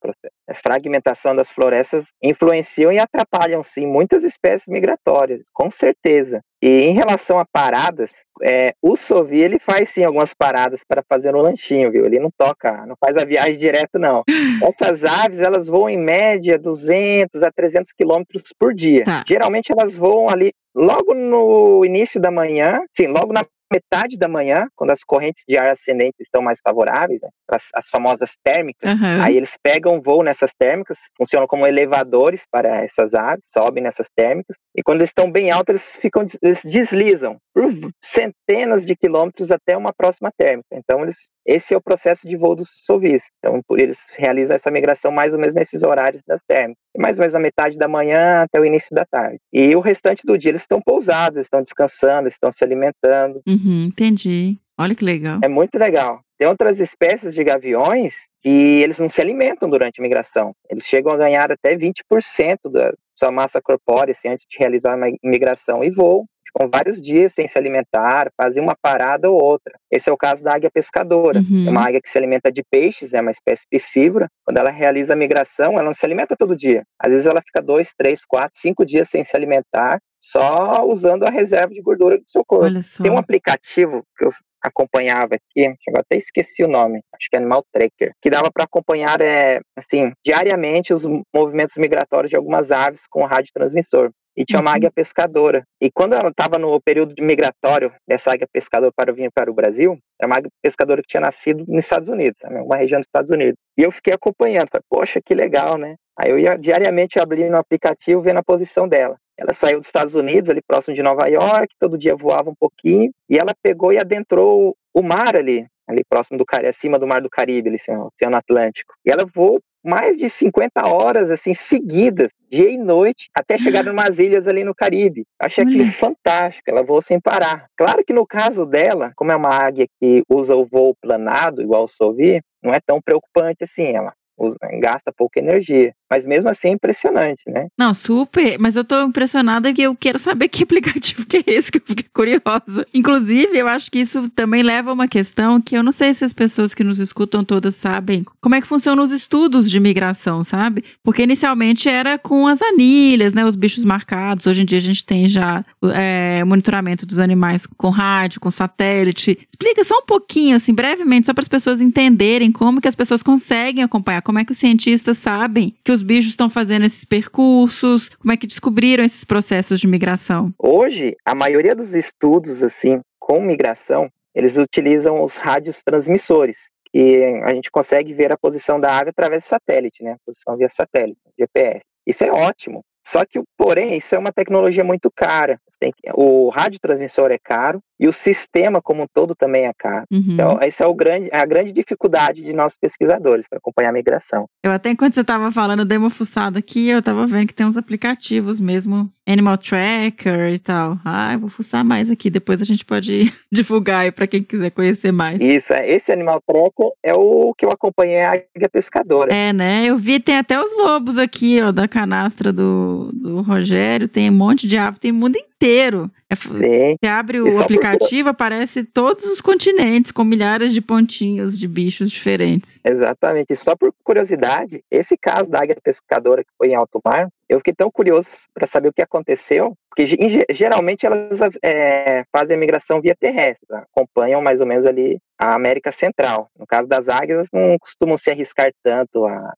a 0.49 0.55
fragmentação 0.55 1.35
das 1.35 1.51
florestas 1.51 2.13
influenciam 2.23 2.93
e 2.93 2.99
atrapalham 2.99 3.63
sim 3.63 3.87
muitas 3.87 4.25
espécies 4.25 4.69
migratórias, 4.69 5.49
com 5.53 5.71
certeza. 5.71 6.41
E 6.65 6.85
em 6.85 6.95
relação 6.95 7.39
a 7.39 7.45
paradas, 7.45 8.25
é, 8.43 8.75
o 8.81 8.97
Sovi 8.97 9.39
ele 9.39 9.59
faz 9.59 9.91
sim 9.91 10.03
algumas 10.03 10.33
paradas 10.33 10.83
para 10.83 11.05
fazer 11.07 11.37
um 11.37 11.43
lanchinho, 11.43 11.93
viu? 11.93 12.07
Ele 12.07 12.19
não 12.19 12.31
toca, 12.35 12.87
não 12.87 12.97
faz 12.99 13.19
a 13.19 13.25
viagem 13.27 13.59
direto 13.59 13.99
não. 13.99 14.23
Essas 14.65 15.05
aves 15.05 15.41
elas 15.41 15.69
voam 15.69 15.91
em 15.91 15.99
média 15.99 16.59
200 16.59 17.43
a 17.43 17.53
300 17.53 17.93
quilômetros 17.93 18.45
por 18.59 18.73
dia. 18.73 19.05
Tá. 19.05 19.23
Geralmente 19.29 19.71
elas 19.71 19.95
voam 19.95 20.31
ali 20.31 20.55
logo 20.75 21.13
no 21.13 21.85
início 21.85 22.19
da 22.19 22.31
manhã, 22.31 22.81
sim, 22.97 23.09
logo 23.09 23.31
na 23.31 23.45
metade 23.75 24.17
da 24.17 24.29
manhã, 24.29 24.69
quando 24.77 24.91
as 24.91 25.03
correntes 25.03 25.45
de 25.49 25.57
ar 25.57 25.71
ascendente 25.71 26.17
estão 26.21 26.41
mais 26.41 26.61
favoráveis, 26.63 27.21
né, 27.23 27.29
as, 27.51 27.69
as, 27.75 27.89
famosas 27.89 28.37
térmicas, 28.43 29.01
uhum. 29.01 29.23
aí 29.23 29.37
eles 29.37 29.57
pegam 29.63 30.01
voo 30.01 30.23
nessas 30.23 30.55
térmicas, 30.55 30.99
funcionam 31.17 31.47
como 31.47 31.67
elevadores 31.67 32.45
para 32.51 32.83
essas 32.83 33.15
aves, 33.15 33.47
sobem 33.53 33.83
nessas 33.83 34.09
térmicas, 34.15 34.57
e 34.77 34.83
quando 34.83 34.99
eles 34.99 35.11
estão 35.11 35.31
bem 35.31 35.51
altos, 35.51 35.71
eles 35.71 35.97
ficam 35.97 36.25
eles 36.43 36.63
deslizam 36.65 37.39
por 37.55 37.71
centenas 38.03 38.85
de 38.85 38.97
quilômetros 38.97 39.51
até 39.53 39.77
uma 39.77 39.93
próxima 39.97 40.31
térmica. 40.37 40.69
Então, 40.73 41.03
eles, 41.03 41.31
esse 41.47 41.73
é 41.73 41.77
o 41.77 41.83
processo 41.83 42.27
de 42.29 42.37
voo 42.37 42.57
dos 42.57 42.69
sovis. 42.85 43.31
Então, 43.39 43.61
por 43.67 43.79
eles 43.79 44.07
realizam 44.17 44.57
essa 44.57 44.71
migração 44.71 45.13
mais 45.13 45.33
ou 45.33 45.39
menos 45.39 45.55
nesses 45.55 45.83
horários 45.83 46.23
das 46.27 46.43
térmicas. 46.43 46.83
E 46.97 47.01
mais 47.01 47.19
ou 47.19 47.23
menos 47.23 47.35
a 47.35 47.41
metade 47.41 47.77
da 47.77 47.89
manhã 47.89 48.43
até 48.43 48.61
o 48.61 48.65
início 48.65 48.95
da 48.95 49.05
tarde. 49.05 49.39
E 49.53 49.75
o 49.77 49.81
restante 49.81 50.27
do 50.27 50.37
dia 50.37 50.51
eles 50.51 50.63
estão 50.63 50.81
pousados, 50.81 51.39
estão 51.39 51.63
descansando, 51.63 52.29
estão 52.29 52.51
se 52.51 52.65
alimentando. 52.65 53.41
Uhum, 53.47 53.64
entendi. 53.69 54.59
Olha 54.79 54.95
que 54.95 55.05
legal. 55.05 55.41
É 55.43 55.49
muito 55.49 55.79
legal. 55.79 56.21
Tem 56.37 56.49
outras 56.49 56.81
espécies 56.81 57.33
de 57.33 57.45
gaviões 57.45 58.31
que 58.43 58.83
eles 58.83 58.99
não 58.99 59.09
se 59.09 59.21
alimentam 59.21 59.69
durante 59.69 60.01
a 60.01 60.03
migração. 60.03 60.53
Eles 60.69 60.85
chegam 60.85 61.13
a 61.13 61.17
ganhar 61.17 61.53
até 61.53 61.77
20% 61.77 62.71
da 62.71 62.93
sua 63.17 63.31
massa 63.31 63.63
corpórea 63.63 64.13
assim, 64.13 64.29
antes 64.29 64.45
de 64.49 64.59
realizar 64.59 64.97
uma 64.97 65.07
migração 65.23 65.85
e 65.85 65.91
voam 65.91 66.27
ficam 66.55 66.71
vários 66.71 67.03
dias 67.03 67.33
sem 67.33 67.49
se 67.49 67.59
alimentar, 67.59 68.31
fazem 68.41 68.63
uma 68.63 68.77
parada 68.81 69.29
ou 69.29 69.43
outra. 69.43 69.75
Esse 69.91 70.09
é 70.09 70.13
o 70.13 70.17
caso 70.17 70.45
da 70.45 70.55
águia 70.55 70.71
pescadora. 70.71 71.41
Uhum. 71.41 71.67
É 71.67 71.71
uma 71.71 71.87
águia 71.87 72.01
que 72.01 72.09
se 72.09 72.17
alimenta 72.17 72.51
de 72.51 72.63
peixes, 72.63 73.13
é 73.13 73.21
uma 73.21 73.33
espécie 73.33 73.67
piscívora. 73.69 74.29
Quando 74.45 74.59
ela 74.59 74.71
realiza 74.71 75.13
a 75.13 75.17
migração, 75.17 75.73
ela 75.73 75.83
não 75.83 75.95
se 75.95 76.07
alimenta 76.07 76.37
todo 76.37 76.55
dia. 76.55 76.85
Às 76.99 77.11
vezes 77.11 77.27
ela 77.27 77.43
fica 77.43 77.61
dois, 77.61 77.93
três, 77.97 78.25
quatro, 78.25 78.59
cinco 78.59 78.87
dias 78.87 79.09
sem 79.09 79.25
se 79.25 79.37
alimentar, 79.37 79.99
só 80.25 80.87
usando 80.87 81.25
a 81.25 81.31
reserva 81.31 81.69
de 81.69 81.83
gordura 81.83 82.17
do 82.17 82.25
seu 82.27 82.43
corpo. 82.47 82.65
Tem 83.03 83.13
um 83.13 83.19
aplicativo 83.19 84.03
que 84.17 84.25
eu 84.25 84.31
acompanhava 84.63 85.35
aqui, 85.35 85.67
eu 85.67 85.97
até 85.99 86.17
esqueci 86.17 86.65
o 86.65 86.69
nome, 86.69 87.03
acho 87.15 87.29
que 87.29 87.37
é 87.37 87.39
Animal 87.39 87.63
Tracker, 87.71 88.13
que 88.23 88.31
dava 88.31 88.51
para 88.51 88.65
acompanhar, 88.65 89.21
é, 89.21 89.61
assim, 89.77 90.13
diariamente 90.25 90.95
os 90.95 91.05
movimentos 91.35 91.77
migratórios 91.77 92.31
de 92.31 92.37
algumas 92.37 92.73
aves 92.73 93.03
com 93.11 93.27
radiotransmissor 93.27 94.11
e 94.35 94.47
tinha 94.47 94.61
uma 94.61 94.71
uhum. 94.71 94.77
águia 94.77 94.91
pescadora. 94.91 95.63
E 95.79 95.91
quando 95.93 96.15
ela 96.15 96.31
estava 96.31 96.59
no 96.59 96.81
período 96.81 97.15
de 97.15 97.23
migratório 97.23 97.93
dessa 98.09 98.33
águia 98.33 98.49
pescadora 98.51 98.93
para 98.97 99.13
vir 99.13 99.31
para 99.31 99.51
o 99.51 99.55
Brasil, 99.55 99.99
era 100.19 100.27
uma 100.27 100.39
águia 100.39 100.51
pescadora 100.63 101.03
que 101.03 101.09
tinha 101.09 101.21
nascido 101.21 101.67
nos 101.69 101.85
Estados 101.85 102.09
Unidos, 102.09 102.41
né, 102.45 102.63
uma 102.63 102.77
região 102.77 102.99
dos 102.99 103.07
Estados 103.07 103.31
Unidos. 103.31 103.57
E 103.77 103.83
eu 103.83 103.93
fiquei 103.93 104.15
acompanhando, 104.15 104.71
falei, 104.73 104.85
poxa, 104.89 105.21
que 105.23 105.35
legal, 105.35 105.77
né? 105.77 105.97
Aí 106.19 106.31
eu 106.31 106.39
ia 106.39 106.57
diariamente 106.57 107.19
abrir 107.19 107.51
no 107.51 107.59
aplicativo 107.59 108.23
vendo 108.23 108.39
a 108.39 108.43
posição 108.43 108.89
dela. 108.89 109.17
Ela 109.39 109.53
saiu 109.53 109.79
dos 109.79 109.89
Estados 109.89 110.15
Unidos, 110.15 110.49
ali 110.49 110.61
próximo 110.67 110.95
de 110.95 111.03
Nova 111.03 111.27
York, 111.27 111.75
todo 111.79 111.99
dia 111.99 112.15
voava 112.15 112.51
um 112.51 112.55
pouquinho, 112.55 113.13
e 113.29 113.39
ela 113.39 113.55
pegou 113.63 113.93
e 113.93 113.99
adentrou 113.99 114.77
o 114.93 115.03
mar 115.03 115.37
ali, 115.37 115.67
ali 115.89 116.03
próximo 116.09 116.39
do 116.39 116.45
Caribe, 116.45 116.69
acima 116.69 116.99
do 116.99 117.07
Mar 117.07 117.21
do 117.21 117.31
Caribe, 117.31 117.69
ali, 117.69 117.77
assim, 117.77 117.93
o 117.93 118.07
Oceano 118.07 118.37
Atlântico. 118.37 118.95
E 119.05 119.11
ela 119.11 119.25
voou 119.25 119.61
mais 119.85 120.17
de 120.17 120.31
50 120.31 120.87
horas, 120.89 121.31
assim, 121.31 121.53
seguidas, 121.53 122.29
dia 122.49 122.71
e 122.71 122.79
noite, 122.79 123.29
até 123.35 123.59
chegar 123.59 123.87
em 123.87 123.91
umas 123.93 124.19
ilhas 124.19 124.49
ali 124.49 124.65
no 124.65 124.75
Caribe. 124.75 125.27
Achei 125.39 125.65
aquilo 125.65 125.93
fantástico, 125.93 126.71
ela 126.71 126.83
voou 126.83 127.03
sem 127.03 127.21
parar. 127.21 127.67
Claro 127.77 128.03
que 128.05 128.13
no 128.13 128.27
caso 128.27 128.65
dela, 128.65 129.13
como 129.15 129.31
é 129.31 129.37
uma 129.37 129.51
águia 129.51 129.87
que 130.01 130.23
usa 130.29 130.57
o 130.57 130.65
voo 130.65 130.95
planado, 131.01 131.61
igual 131.61 131.85
o 131.85 131.89
Sovi, 131.89 132.41
não 132.63 132.73
é 132.73 132.81
tão 132.81 133.01
preocupante 133.03 133.65
assim, 133.65 133.95
ela 133.95 134.15
usa, 134.39 134.57
gasta 134.81 135.13
pouca 135.13 135.39
energia. 135.39 135.95
Mas 136.15 136.25
mesmo 136.25 136.49
assim 136.49 136.69
é 136.69 136.71
impressionante, 136.71 137.43
né? 137.49 137.67
Não, 137.77 137.93
super. 137.93 138.57
Mas 138.61 138.77
eu 138.77 138.85
tô 138.85 139.03
impressionada 139.03 139.75
que 139.75 139.83
eu 139.83 139.97
quero 139.97 140.17
saber 140.17 140.47
que 140.47 140.63
aplicativo 140.65 141.27
que 141.27 141.39
é 141.39 141.43
esse, 141.45 141.73
que 141.73 141.79
eu 141.79 141.83
fiquei 141.85 142.07
curiosa. 142.15 142.87
Inclusive, 142.95 143.59
eu 143.59 143.67
acho 143.67 143.91
que 143.91 143.99
isso 143.99 144.31
também 144.31 144.63
leva 144.63 144.91
a 144.91 144.95
uma 144.95 145.09
questão 145.09 145.61
que 145.61 145.77
eu 145.77 145.83
não 145.83 145.91
sei 145.91 146.15
se 146.15 146.25
as 146.25 146.33
pessoas 146.33 146.73
que 146.73 146.85
nos 146.85 147.01
escutam 147.01 147.43
todas 147.43 147.75
sabem 147.75 148.25
como 148.41 148.55
é 148.55 148.61
que 148.61 148.67
funcionam 148.67 149.03
os 149.03 149.11
estudos 149.11 149.69
de 149.69 149.81
migração, 149.81 150.45
sabe? 150.45 150.85
Porque 151.03 151.25
inicialmente 151.25 151.89
era 151.89 152.17
com 152.17 152.47
as 152.47 152.63
anilhas, 152.63 153.35
né? 153.35 153.45
Os 153.45 153.57
bichos 153.57 153.85
marcados. 153.85 154.47
Hoje 154.47 154.63
em 154.63 154.65
dia 154.65 154.79
a 154.79 154.83
gente 154.83 155.05
tem 155.05 155.27
já 155.27 155.65
é, 155.93 156.45
monitoramento 156.45 157.05
dos 157.05 157.19
animais 157.19 157.67
com 157.67 157.91
rádio, 157.91 158.41
com 158.41 158.53
satélite. 158.53 159.37
Explica 159.49 159.83
só 159.83 159.99
um 159.99 160.07
pouquinho, 160.07 160.55
assim, 160.55 160.73
brevemente, 160.73 161.27
só 161.27 161.35
para 161.35 161.43
as 161.43 161.49
pessoas 161.49 161.81
entenderem 161.81 162.53
como 162.53 162.81
que 162.81 162.87
as 162.87 162.95
pessoas 162.95 163.21
conseguem 163.21 163.83
acompanhar, 163.83 164.23
como 164.23 164.39
é 164.39 164.45
que 164.45 164.53
os 164.53 164.59
cientistas 164.59 165.19
sabem 165.19 165.75
que 165.83 165.91
os 165.91 166.04
bichos 166.05 166.33
estão 166.33 166.49
fazendo 166.49 166.85
esses 166.85 167.05
percursos, 167.05 168.11
como 168.11 168.33
é 168.33 168.37
que 168.37 168.47
descobriram 168.47 169.03
esses 169.03 169.25
processos 169.25 169.81
de 169.81 169.87
migração. 169.87 170.53
Hoje, 170.59 171.17
a 171.25 171.35
maioria 171.35 171.75
dos 171.75 171.95
estudos, 171.95 172.63
assim, 172.63 173.01
com 173.19 173.41
migração, 173.41 174.09
eles 174.35 174.57
utilizam 174.57 175.23
os 175.23 175.37
rádios 175.37 175.83
transmissores, 175.83 176.71
e 176.95 177.25
a 177.43 177.53
gente 177.53 177.73
consegue 177.73 178.15
ver 178.15 178.33
a 178.33 178.39
posição 178.39 178.79
da 178.79 178.97
ave 178.97 179.11
através 179.11 179.43
do 179.43 179.49
satélite, 179.49 180.05
né? 180.05 180.13
A 180.13 180.17
posição 180.25 180.57
via 180.57 180.69
satélite, 180.69 181.19
GPS. 181.37 181.81
Isso 182.07 182.23
é 182.23 182.31
ótimo. 182.31 182.85
Só 183.05 183.25
que, 183.27 183.43
porém, 183.59 183.97
isso 183.97 184.15
é 184.15 184.19
uma 184.19 184.33
tecnologia 184.33 184.85
muito 184.85 185.11
cara. 185.11 185.59
Que, 185.81 185.93
o 186.15 186.49
radiotransmissor 186.51 187.33
é 187.33 187.39
caro 187.39 187.81
e 187.99 188.09
o 188.09 188.13
sistema 188.13 188.83
como 188.83 189.03
um 189.03 189.07
todo 189.13 189.35
também 189.35 189.67
é 189.67 189.73
caro. 189.77 190.05
Uhum. 190.11 190.25
Então, 190.31 190.59
essa 190.61 190.85
é 190.85 190.87
o 190.87 190.95
grande, 190.95 191.29
a 191.33 191.45
grande 191.47 191.73
dificuldade 191.73 192.43
de 192.43 192.53
nós 192.53 192.77
pesquisadores 192.77 193.47
para 193.49 193.59
acompanhar 193.59 193.91
a 193.91 193.93
migração. 193.93 194.47
Eu 194.63 194.73
até 194.73 194.91
enquanto 194.91 195.15
você 195.15 195.21
estava 195.21 195.51
falando, 195.53 195.85
dei 195.85 195.99
uma 195.99 196.11
fuçada 196.11 196.59
aqui, 196.59 196.89
eu 196.89 196.99
estava 196.99 197.27
vendo 197.27 197.49
que 197.49 197.55
tem 197.55 197.67
uns 197.67 197.77
aplicativos 197.77 198.59
mesmo, 198.59 199.11
Animal 199.27 199.59
Tracker 199.59 200.53
e 200.53 200.59
tal. 200.59 200.99
Ah, 201.05 201.35
eu 201.35 201.41
vou 201.41 201.49
fuçar 201.49 201.85
mais 201.85 202.11
aqui, 202.11 202.29
depois 202.29 202.61
a 202.61 202.65
gente 202.65 202.85
pode 202.85 203.33
divulgar 203.51 204.01
aí 204.01 204.13
para 204.13 204.27
quem 204.27 204.43
quiser 204.43 204.71
conhecer 204.71 205.13
mais. 205.13 205.39
Isso, 205.41 205.73
é, 205.73 205.89
esse 205.89 206.13
Animal 206.13 206.41
Tracker 206.47 206.91
é 207.03 207.15
o 207.15 207.55
que 207.57 207.65
eu 207.65 207.71
acompanhei 207.71 208.23
a 208.23 208.33
águia 208.33 208.69
pescadora. 208.71 209.33
É, 209.33 209.53
né? 209.53 209.85
Eu 209.87 209.97
vi, 209.97 210.19
tem 210.19 210.37
até 210.37 210.61
os 210.61 210.77
lobos 210.77 211.17
aqui, 211.19 211.61
ó, 211.63 211.71
da 211.71 211.87
canastra 211.87 212.53
do, 212.53 213.11
do 213.13 213.41
Rogério, 213.41 214.09
tem 214.09 214.29
um 214.29 214.35
monte 214.35 214.67
de 214.67 214.77
ave, 214.77 214.99
tem 214.99 215.11
o 215.11 215.15
mundo 215.15 215.37
inteiro. 215.37 216.11
É, 216.31 216.35
você 216.35 217.07
abre 217.07 217.41
o 217.41 217.61
aplicativo, 217.61 218.29
aparece 218.31 218.85
todos 218.85 219.25
os 219.25 219.41
continentes 219.41 220.11
com 220.11 220.25
milhares 220.25 220.73
de 220.73 220.81
pontinhos 220.81 221.59
de 221.59 221.69
bichos 221.69 222.11
diferentes. 222.11 222.81
Exatamente. 222.85 223.53
E 223.53 223.57
só 223.57 223.77
por 223.77 223.93
curiosidade, 224.03 224.83
esse 224.91 225.17
caso 225.17 225.51
da 225.51 225.61
águia 225.61 225.77
pescadora 225.83 226.43
que 226.43 226.51
foi 226.57 226.69
em 226.69 226.75
alto 226.75 227.01
mar, 227.05 227.29
eu 227.49 227.59
fiquei 227.59 227.75
tão 227.75 227.91
curioso 227.91 228.29
para 228.55 228.67
saber 228.67 228.89
o 228.89 228.93
que 228.93 229.03
aconteceu, 229.03 229.77
porque 229.89 230.07
geralmente 230.51 231.05
elas 231.05 231.41
é, 231.63 232.25
fazem 232.33 232.57
a 232.57 232.61
migração 232.61 233.01
via 233.01 233.15
terrestre, 233.15 233.67
né? 233.71 233.85
acompanham 233.93 234.43
mais 234.43 234.61
ou 234.61 234.67
menos 234.67 234.87
ali 234.87 235.19
a 235.39 235.55
América 235.55 235.93
Central. 235.93 236.51
No 236.59 236.67
caso 236.67 236.89
das 236.89 237.09
águias, 237.09 237.49
não 237.53 237.79
costumam 237.79 238.17
se 238.17 238.31
arriscar 238.31 238.73
tanto 238.83 239.27
a, 239.27 239.53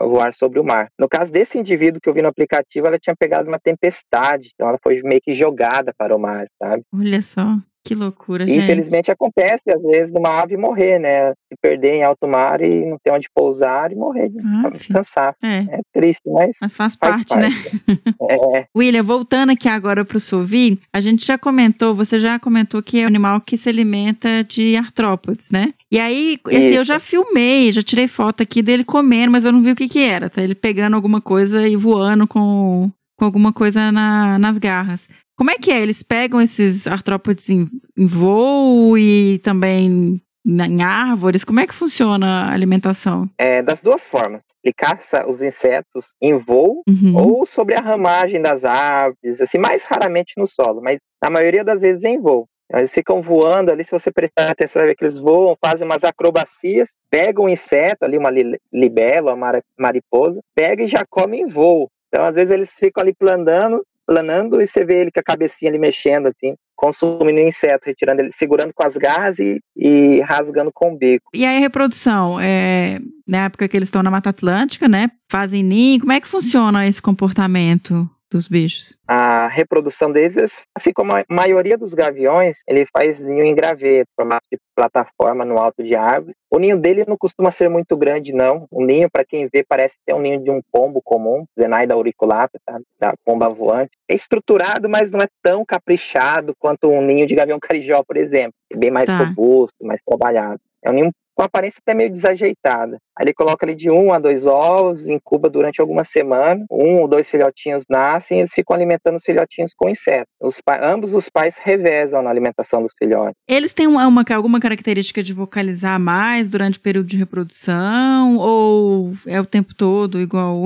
voar 0.00 0.34
sobre 0.34 0.60
o 0.60 0.64
mar. 0.64 0.90
No 0.98 1.08
caso 1.08 1.32
desse 1.32 1.58
indivíduo 1.58 2.00
que 2.00 2.08
eu 2.08 2.14
vi 2.14 2.22
no 2.22 2.28
aplicativo, 2.28 2.86
ela 2.86 2.98
tinha 2.98 3.16
pegado 3.16 3.48
uma 3.48 3.58
tempestade, 3.58 4.50
então 4.54 4.68
ela 4.68 4.78
foi 4.82 5.00
meio 5.02 5.20
que 5.20 5.34
jogada 5.34 5.92
para 5.96 6.14
o 6.14 6.18
mar, 6.18 6.46
sabe? 6.58 6.82
Olha 6.92 7.22
só. 7.22 7.56
Que 7.86 7.94
loucura, 7.94 8.42
e, 8.44 8.48
gente. 8.48 8.64
Infelizmente 8.64 9.12
acontece, 9.12 9.70
às 9.70 9.80
vezes, 9.80 10.12
de 10.12 10.18
uma 10.18 10.40
ave 10.40 10.56
morrer, 10.56 10.98
né? 10.98 11.32
Se 11.46 11.54
perder 11.62 11.94
em 11.94 12.02
alto 12.02 12.26
mar 12.26 12.60
e 12.60 12.84
não 12.84 12.98
ter 12.98 13.12
onde 13.12 13.28
pousar 13.32 13.92
e 13.92 13.94
morrer 13.94 14.28
de 14.28 14.40
ah, 14.40 14.72
cansaço. 14.92 15.46
É. 15.46 15.58
é. 15.70 15.80
triste, 15.92 16.28
mas. 16.28 16.56
Mas 16.60 16.76
faz, 16.76 16.96
faz 16.96 16.96
parte, 16.96 17.28
parte, 17.28 17.82
né? 17.86 17.98
é. 18.58 18.66
William, 18.76 19.04
voltando 19.04 19.52
aqui 19.52 19.68
agora 19.68 20.04
para 20.04 20.16
o 20.16 20.20
Sovi, 20.20 20.80
a 20.92 21.00
gente 21.00 21.24
já 21.24 21.38
comentou, 21.38 21.94
você 21.94 22.18
já 22.18 22.40
comentou 22.40 22.82
que 22.82 23.00
é 23.00 23.04
um 23.04 23.06
animal 23.06 23.40
que 23.40 23.56
se 23.56 23.68
alimenta 23.68 24.42
de 24.42 24.76
artrópodes, 24.76 25.52
né? 25.52 25.72
E 25.90 26.00
aí, 26.00 26.40
esse 26.48 26.74
eu 26.74 26.84
já 26.84 26.98
filmei, 26.98 27.70
já 27.70 27.82
tirei 27.82 28.08
foto 28.08 28.42
aqui 28.42 28.62
dele 28.62 28.82
comendo, 28.82 29.30
mas 29.30 29.44
eu 29.44 29.52
não 29.52 29.62
vi 29.62 29.70
o 29.70 29.76
que 29.76 29.88
que 29.88 30.02
era, 30.02 30.28
tá? 30.28 30.42
Ele 30.42 30.56
pegando 30.56 30.96
alguma 30.96 31.20
coisa 31.20 31.68
e 31.68 31.76
voando 31.76 32.26
com 32.26 32.90
com 33.18 33.24
alguma 33.24 33.52
coisa 33.52 33.90
na, 33.90 34.38
nas 34.38 34.58
garras. 34.58 35.08
Como 35.36 35.50
é 35.50 35.58
que 35.58 35.70
é? 35.70 35.80
Eles 35.80 36.02
pegam 36.02 36.40
esses 36.40 36.86
artrópodes 36.86 37.50
em, 37.50 37.68
em 37.96 38.06
voo 38.06 38.96
e 38.96 39.38
também 39.40 40.20
em 40.46 40.82
árvores? 40.82 41.44
Como 41.44 41.60
é 41.60 41.66
que 41.66 41.74
funciona 41.74 42.26
a 42.26 42.52
alimentação? 42.52 43.28
É, 43.36 43.62
das 43.62 43.82
duas 43.82 44.06
formas. 44.06 44.42
Ele 44.64 44.72
caça 44.72 45.28
os 45.28 45.42
insetos 45.42 46.16
em 46.20 46.34
voo 46.34 46.82
uhum. 46.88 47.16
ou 47.16 47.46
sobre 47.46 47.74
a 47.74 47.80
ramagem 47.80 48.40
das 48.40 48.64
árvores, 48.64 49.40
assim, 49.40 49.58
mais 49.58 49.84
raramente 49.84 50.34
no 50.38 50.46
solo, 50.46 50.80
mas 50.80 51.00
na 51.22 51.28
maioria 51.28 51.62
das 51.62 51.82
vezes 51.82 52.04
em 52.04 52.18
voo. 52.18 52.48
Eles 52.72 52.92
ficam 52.92 53.22
voando 53.22 53.70
ali, 53.70 53.84
se 53.84 53.92
você 53.92 54.10
prestar 54.10 54.50
atenção, 54.50 54.80
vai 54.80 54.88
ver 54.88 54.96
que 54.96 55.04
eles 55.04 55.18
voam, 55.18 55.56
fazem 55.60 55.86
umas 55.86 56.02
acrobacias, 56.02 56.96
pegam 57.08 57.44
um 57.44 57.48
inseto 57.48 58.04
ali, 58.04 58.18
uma 58.18 58.30
libela, 58.72 59.34
uma 59.34 59.62
mariposa, 59.78 60.40
pega 60.54 60.82
e 60.82 60.88
já 60.88 61.04
come 61.08 61.38
em 61.38 61.46
voo. 61.46 61.88
Então, 62.08 62.24
às 62.24 62.34
vezes, 62.34 62.50
eles 62.50 62.74
ficam 62.74 63.02
ali 63.02 63.14
planando, 63.14 63.84
planando 64.06 64.60
e 64.60 64.66
você 64.66 64.84
vê 64.84 65.00
ele 65.00 65.10
com 65.10 65.20
a 65.20 65.22
cabecinha 65.22 65.70
ali 65.70 65.78
mexendo, 65.78 66.28
assim, 66.28 66.54
consumindo 66.74 67.40
inseto, 67.40 67.86
retirando 67.86 68.20
ele, 68.20 68.32
segurando 68.32 68.72
com 68.72 68.84
as 68.84 68.96
garras 68.96 69.38
e, 69.38 69.60
e 69.76 70.20
rasgando 70.20 70.70
com 70.72 70.92
o 70.92 70.96
bico. 70.96 71.30
E 71.34 71.44
aí 71.44 71.56
a 71.56 71.60
reprodução, 71.60 72.38
é, 72.40 73.00
na 73.26 73.46
época 73.46 73.66
que 73.66 73.76
eles 73.76 73.88
estão 73.88 74.02
na 74.02 74.10
Mata 74.10 74.30
Atlântica, 74.30 74.88
né? 74.88 75.10
Fazem 75.30 75.62
ninho, 75.62 76.00
como 76.00 76.12
é 76.12 76.20
que 76.20 76.28
funciona 76.28 76.86
esse 76.86 77.02
comportamento? 77.02 78.08
Dos 78.30 78.48
bichos? 78.48 78.96
A 79.06 79.48
reprodução 79.48 80.10
deles, 80.10 80.60
assim 80.74 80.92
como 80.92 81.14
a 81.14 81.24
maioria 81.28 81.78
dos 81.78 81.94
gaviões, 81.94 82.58
ele 82.66 82.86
faz 82.86 83.20
ninho 83.20 83.44
em 83.44 83.54
graveto, 83.54 84.10
formato 84.16 84.46
de 84.50 84.58
plataforma 84.74 85.44
no 85.44 85.58
alto 85.58 85.82
de 85.82 85.94
árvores. 85.94 86.36
O 86.50 86.58
ninho 86.58 86.78
dele 86.78 87.04
não 87.06 87.16
costuma 87.16 87.50
ser 87.50 87.68
muito 87.68 87.96
grande, 87.96 88.32
não. 88.32 88.66
O 88.70 88.84
ninho, 88.84 89.08
para 89.10 89.24
quem 89.24 89.48
vê, 89.52 89.64
parece 89.66 89.96
ter 90.04 90.14
um 90.14 90.20
ninho 90.20 90.42
de 90.42 90.50
um 90.50 90.60
pombo 90.72 91.00
comum, 91.02 91.44
Zenaida 91.58 91.94
auriculata, 91.94 92.58
tá? 92.64 92.80
da 92.98 93.14
pomba 93.24 93.48
voante. 93.48 93.92
É 94.08 94.14
estruturado, 94.14 94.88
mas 94.88 95.10
não 95.10 95.20
é 95.20 95.28
tão 95.42 95.64
caprichado 95.64 96.54
quanto 96.58 96.88
um 96.88 97.02
ninho 97.02 97.26
de 97.26 97.34
gavião 97.34 97.58
carijó, 97.60 98.02
por 98.06 98.16
exemplo. 98.16 98.54
É 98.72 98.76
bem 98.76 98.90
mais 98.90 99.06
tá. 99.06 99.18
robusto, 99.18 99.84
mais 99.84 100.02
trabalhado. 100.02 100.60
É 100.82 100.90
um 100.90 100.94
ninho 100.94 101.12
com 101.36 101.42
aparência 101.42 101.80
até 101.82 101.92
meio 101.92 102.10
desajeitada. 102.10 102.98
Aí 103.14 103.26
ele 103.26 103.34
coloca 103.34 103.64
ali 103.66 103.74
de 103.74 103.90
um 103.90 104.12
a 104.12 104.18
dois 104.18 104.46
ovos, 104.46 105.06
incuba 105.06 105.50
durante 105.50 105.80
algumas 105.80 106.08
semanas, 106.08 106.64
um 106.70 107.00
ou 107.00 107.06
dois 107.06 107.28
filhotinhos 107.28 107.84
nascem 107.90 108.38
e 108.38 108.40
eles 108.40 108.52
ficam 108.52 108.74
alimentando 108.74 109.16
os 109.16 109.22
filhotinhos 109.22 109.72
com 109.76 109.88
insetos. 109.88 110.32
Os 110.40 110.60
ambos 110.82 111.12
os 111.12 111.28
pais 111.28 111.58
revezam 111.58 112.22
na 112.22 112.30
alimentação 112.30 112.82
dos 112.82 112.92
filhotes. 112.98 113.34
Eles 113.46 113.74
têm 113.74 113.86
uma, 113.86 114.06
uma, 114.06 114.24
alguma 114.34 114.58
característica 114.58 115.22
de 115.22 115.34
vocalizar 115.34 116.00
mais 116.00 116.48
durante 116.48 116.78
o 116.78 116.80
período 116.80 117.06
de 117.06 117.18
reprodução 117.18 118.38
ou 118.38 119.12
é 119.26 119.38
o 119.38 119.46
tempo 119.46 119.74
todo 119.74 120.20
igual 120.20 120.64